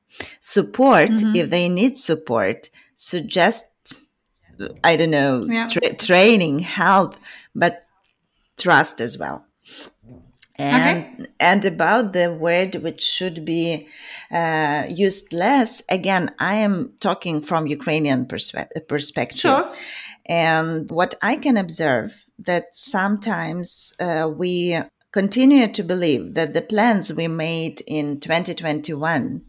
Support, 0.41 1.11
mm-hmm. 1.11 1.37
if 1.37 1.51
they 1.51 1.69
need 1.69 1.97
support, 1.97 2.69
suggest, 2.97 3.67
I 4.83 4.97
don't 4.97 5.11
know, 5.11 5.47
yeah. 5.49 5.67
tra- 5.69 5.95
training, 5.95 6.61
help, 6.61 7.17
but 7.55 7.87
trust 8.57 9.01
as 9.01 9.19
well. 9.19 9.45
And, 10.57 11.05
okay. 11.05 11.27
and 11.39 11.65
about 11.65 12.13
the 12.13 12.33
word 12.33 12.75
which 12.77 13.01
should 13.01 13.45
be 13.45 13.87
uh, 14.33 14.87
used 14.89 15.33
less, 15.33 15.85
again, 15.89 16.35
I 16.41 16.55
am 16.55 16.95
talking 16.99 17.41
from 17.43 17.69
Ukrainian 17.69 18.27
perspe- 18.27 18.89
perspective. 18.89 19.39
Sure. 19.39 19.73
And 20.27 20.91
what 20.91 21.15
I 21.23 21.37
can 21.37 21.57
observe 21.57 22.25
that 22.41 22.77
sometimes 22.77 23.93
uh, 24.01 24.29
we 24.37 24.81
continue 25.13 25.73
to 25.73 25.83
believe 25.83 26.35
that 26.35 26.55
the 26.55 26.63
plans 26.63 27.13
we 27.13 27.29
made 27.29 27.83
in 27.87 28.21
2021 28.21 29.43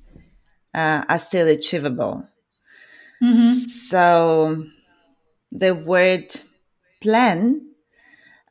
uh, 0.74 1.04
are 1.08 1.20
still 1.20 1.48
achievable. 1.48 2.28
Mm-hmm. 3.22 3.36
So 3.36 4.66
the 5.52 5.76
word 5.76 6.34
plan, 7.02 7.68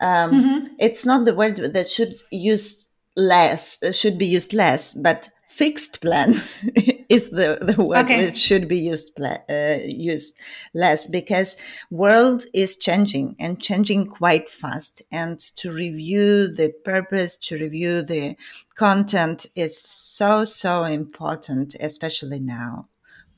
um, 0.00 0.30
mm-hmm. 0.30 0.66
it's 0.78 1.06
not 1.06 1.24
the 1.24 1.34
word 1.34 1.56
that 1.56 1.88
should 1.88 2.20
use 2.30 2.88
less, 3.16 3.78
should 3.96 4.18
be 4.18 4.26
used 4.26 4.52
less, 4.52 4.94
but 4.94 5.30
fixed 5.46 6.00
plan 6.00 6.34
is 7.08 7.30
the, 7.30 7.58
the 7.60 7.82
word 7.82 8.04
okay. 8.04 8.26
that 8.26 8.36
should 8.36 8.68
be 8.68 8.78
used 8.78 9.18
uh, 9.20 9.78
used 9.84 10.38
less 10.74 11.06
because 11.06 11.56
world 11.90 12.44
is 12.52 12.76
changing 12.76 13.36
and 13.38 13.60
changing 13.60 14.06
quite 14.06 14.48
fast. 14.48 15.02
And 15.10 15.38
to 15.56 15.72
review 15.72 16.48
the 16.48 16.72
purpose 16.84 17.36
to 17.48 17.58
review 17.58 18.02
the 18.02 18.36
content 18.76 19.46
is 19.54 19.80
so 19.80 20.44
so 20.44 20.84
important 20.84 21.74
especially 21.80 22.38
now 22.38 22.88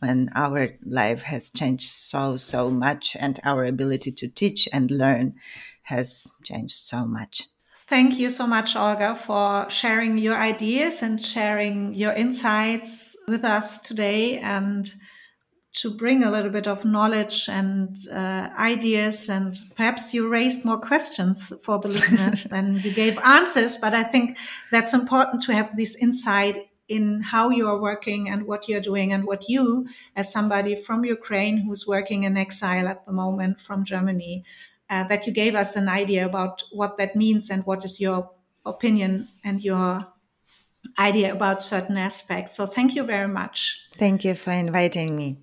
when 0.00 0.28
our 0.34 0.70
life 0.84 1.22
has 1.22 1.50
changed 1.50 1.88
so 1.88 2.36
so 2.36 2.70
much 2.70 3.16
and 3.20 3.38
our 3.44 3.64
ability 3.64 4.12
to 4.12 4.28
teach 4.28 4.68
and 4.72 4.90
learn 4.90 5.34
has 5.82 6.30
changed 6.44 6.76
so 6.76 7.04
much. 7.04 7.48
Thank 7.88 8.20
you 8.20 8.30
so 8.30 8.46
much, 8.46 8.76
Olga, 8.76 9.16
for 9.16 9.68
sharing 9.68 10.16
your 10.16 10.36
ideas 10.36 11.02
and 11.02 11.20
sharing 11.20 11.92
your 11.92 12.12
insights 12.12 13.09
with 13.30 13.44
us 13.44 13.78
today 13.78 14.38
and 14.38 14.92
to 15.72 15.94
bring 15.94 16.24
a 16.24 16.30
little 16.30 16.50
bit 16.50 16.66
of 16.66 16.84
knowledge 16.84 17.48
and 17.48 17.96
uh, 18.12 18.48
ideas. 18.58 19.28
And 19.28 19.58
perhaps 19.76 20.12
you 20.12 20.28
raised 20.28 20.64
more 20.64 20.80
questions 20.80 21.52
for 21.62 21.78
the 21.78 21.88
listeners 21.88 22.42
than 22.50 22.80
you 22.80 22.92
gave 22.92 23.16
answers. 23.18 23.76
But 23.76 23.94
I 23.94 24.02
think 24.02 24.36
that's 24.70 24.94
important 24.94 25.42
to 25.42 25.54
have 25.54 25.76
this 25.76 25.96
insight 25.96 26.66
in 26.88 27.22
how 27.22 27.50
you 27.50 27.68
are 27.68 27.80
working 27.80 28.28
and 28.28 28.46
what 28.48 28.68
you're 28.68 28.80
doing 28.80 29.12
and 29.12 29.24
what 29.24 29.48
you, 29.48 29.86
as 30.16 30.32
somebody 30.32 30.74
from 30.74 31.04
Ukraine 31.04 31.58
who's 31.58 31.86
working 31.86 32.24
in 32.24 32.36
exile 32.36 32.88
at 32.88 33.06
the 33.06 33.12
moment 33.12 33.60
from 33.60 33.84
Germany, 33.84 34.44
uh, 34.90 35.04
that 35.04 35.24
you 35.24 35.32
gave 35.32 35.54
us 35.54 35.76
an 35.76 35.88
idea 35.88 36.26
about 36.26 36.64
what 36.72 36.98
that 36.98 37.14
means 37.14 37.48
and 37.48 37.64
what 37.64 37.84
is 37.84 38.00
your 38.00 38.28
opinion 38.66 39.28
and 39.44 39.62
your 39.62 40.04
idea 40.98 41.32
about 41.32 41.62
certain 41.62 41.96
aspects. 41.96 42.56
So 42.56 42.66
thank 42.66 42.94
you 42.94 43.02
very 43.02 43.28
much. 43.28 43.86
Thank 43.96 44.24
you 44.24 44.34
for 44.34 44.50
inviting 44.50 45.16
me. 45.16 45.38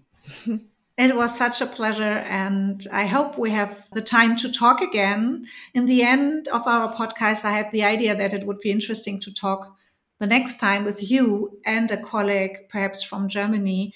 it 0.98 1.16
was 1.16 1.38
such 1.38 1.62
a 1.62 1.66
pleasure, 1.66 2.04
and 2.04 2.86
I 2.92 3.06
hope 3.06 3.38
we 3.38 3.52
have 3.52 3.88
the 3.94 4.02
time 4.02 4.36
to 4.38 4.52
talk 4.52 4.82
again. 4.82 5.46
In 5.74 5.86
the 5.86 6.04
end 6.04 6.48
of 6.50 6.68
our 6.68 6.94
podcast, 6.94 7.46
I 7.46 7.52
had 7.52 7.72
the 7.72 7.84
idea 7.84 8.16
that 8.16 8.34
it 8.34 8.46
would 8.46 8.60
be 8.60 8.72
interesting 8.72 9.20
to 9.22 9.34
talk 9.34 9.76
the 10.20 10.28
next 10.28 10.60
time 10.60 10.84
with 10.84 11.10
you 11.12 11.60
and 11.66 11.92
a 11.92 11.98
colleague, 11.98 12.58
perhaps 12.70 13.04
from 13.04 13.30
Germany, 13.30 13.94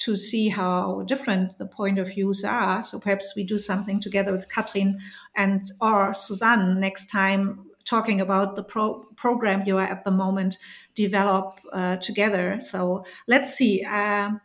to 0.00 0.16
see 0.16 0.48
how 0.48 1.02
different 1.02 1.58
the 1.58 1.66
point 1.66 1.98
of 1.98 2.08
views 2.08 2.42
are. 2.42 2.82
So 2.82 2.98
perhaps 2.98 3.34
we 3.36 3.44
do 3.44 3.58
something 3.58 4.00
together 4.00 4.32
with 4.32 4.52
Katrin 4.52 4.98
and 5.36 5.62
or 5.80 6.14
Suzanne 6.14 6.80
next 6.80 7.06
time 7.06 7.69
talking 7.90 8.20
about 8.20 8.54
the 8.54 8.62
pro- 8.62 9.00
program 9.16 9.62
you 9.66 9.76
are 9.76 9.90
at 9.94 10.04
the 10.04 10.10
moment 10.12 10.58
develop 10.94 11.60
uh, 11.72 11.96
together. 11.96 12.60
So 12.60 13.04
let's 13.26 13.52
see. 13.52 13.82
Um, 13.84 14.40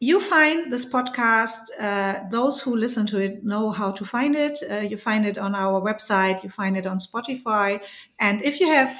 you 0.00 0.18
find 0.18 0.72
this 0.72 0.84
podcast. 0.84 1.62
Uh, 1.78 2.28
those 2.28 2.60
who 2.60 2.76
listen 2.76 3.06
to 3.06 3.18
it 3.18 3.44
know 3.44 3.70
how 3.70 3.92
to 3.92 4.04
find 4.04 4.34
it. 4.34 4.58
Uh, 4.68 4.80
you 4.90 4.96
find 4.96 5.24
it 5.24 5.38
on 5.38 5.54
our 5.54 5.80
website. 5.80 6.42
You 6.42 6.50
find 6.50 6.76
it 6.76 6.86
on 6.86 6.98
Spotify. 6.98 7.80
And 8.18 8.42
if 8.42 8.58
you 8.58 8.66
have 8.66 8.92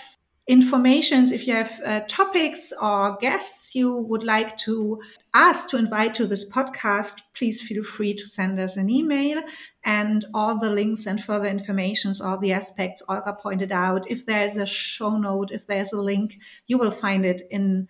informations, 0.49 1.31
if 1.31 1.47
you 1.47 1.55
have 1.55 1.81
uh, 1.85 2.01
topics 2.09 2.73
or 2.81 3.17
guests 3.21 3.75
you 3.75 3.97
would 3.97 4.25
like 4.25 4.57
to 4.59 5.01
ask 5.35 5.69
to 5.69 5.77
invite 5.77 6.15
to 6.17 6.27
this 6.27 6.49
podcast, 6.51 7.23
please 7.35 7.63
feel 7.63 7.85
free 7.85 8.13
to 8.15 8.27
send 8.27 8.59
us 8.59 8.77
an 8.77 8.91
email 8.91 9.41
and 9.85 10.25
all 10.35 10.59
the 10.59 10.71
links 10.71 11.07
and 11.07 11.23
further 11.23 11.47
informations, 11.47 12.21
all 12.21 12.39
the 12.39 12.53
aspects 12.53 13.03
Olga 13.09 13.37
pointed 13.41 13.71
out. 13.71 14.11
If 14.11 14.27
there 14.27 14.45
is 14.45 14.57
a 14.57 14.67
show 14.67 15.17
note, 15.17 15.53
if 15.53 15.67
there's 15.67 15.93
a 15.93 16.01
link, 16.01 16.39
you 16.67 16.77
will 16.77 16.91
find 16.91 17.25
it 17.25 17.47
in 17.51 17.89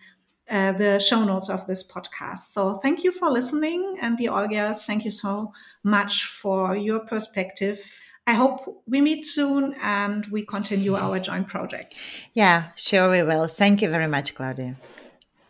uh, 0.50 0.72
the 0.72 0.98
show 0.98 1.24
notes 1.24 1.48
of 1.48 1.66
this 1.66 1.82
podcast. 1.82 2.50
So 2.50 2.74
thank 2.74 3.02
you 3.02 3.12
for 3.12 3.30
listening. 3.30 3.96
And 4.02 4.18
the 4.18 4.28
Olga, 4.28 4.74
thank 4.74 5.04
you 5.06 5.10
so 5.10 5.52
much 5.84 6.24
for 6.24 6.76
your 6.76 7.00
perspective 7.00 7.82
I 8.26 8.34
hope 8.34 8.82
we 8.86 9.00
meet 9.00 9.26
soon 9.26 9.74
and 9.82 10.24
we 10.26 10.44
continue 10.44 10.94
our 10.94 11.18
joint 11.18 11.48
projects. 11.48 12.08
Yeah, 12.34 12.70
sure 12.76 13.10
we 13.10 13.22
will. 13.22 13.48
Thank 13.48 13.82
you 13.82 13.88
very 13.88 14.06
much, 14.06 14.34
Claudia. 14.34 14.76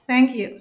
Thank 0.06 0.35
you. 0.35 0.61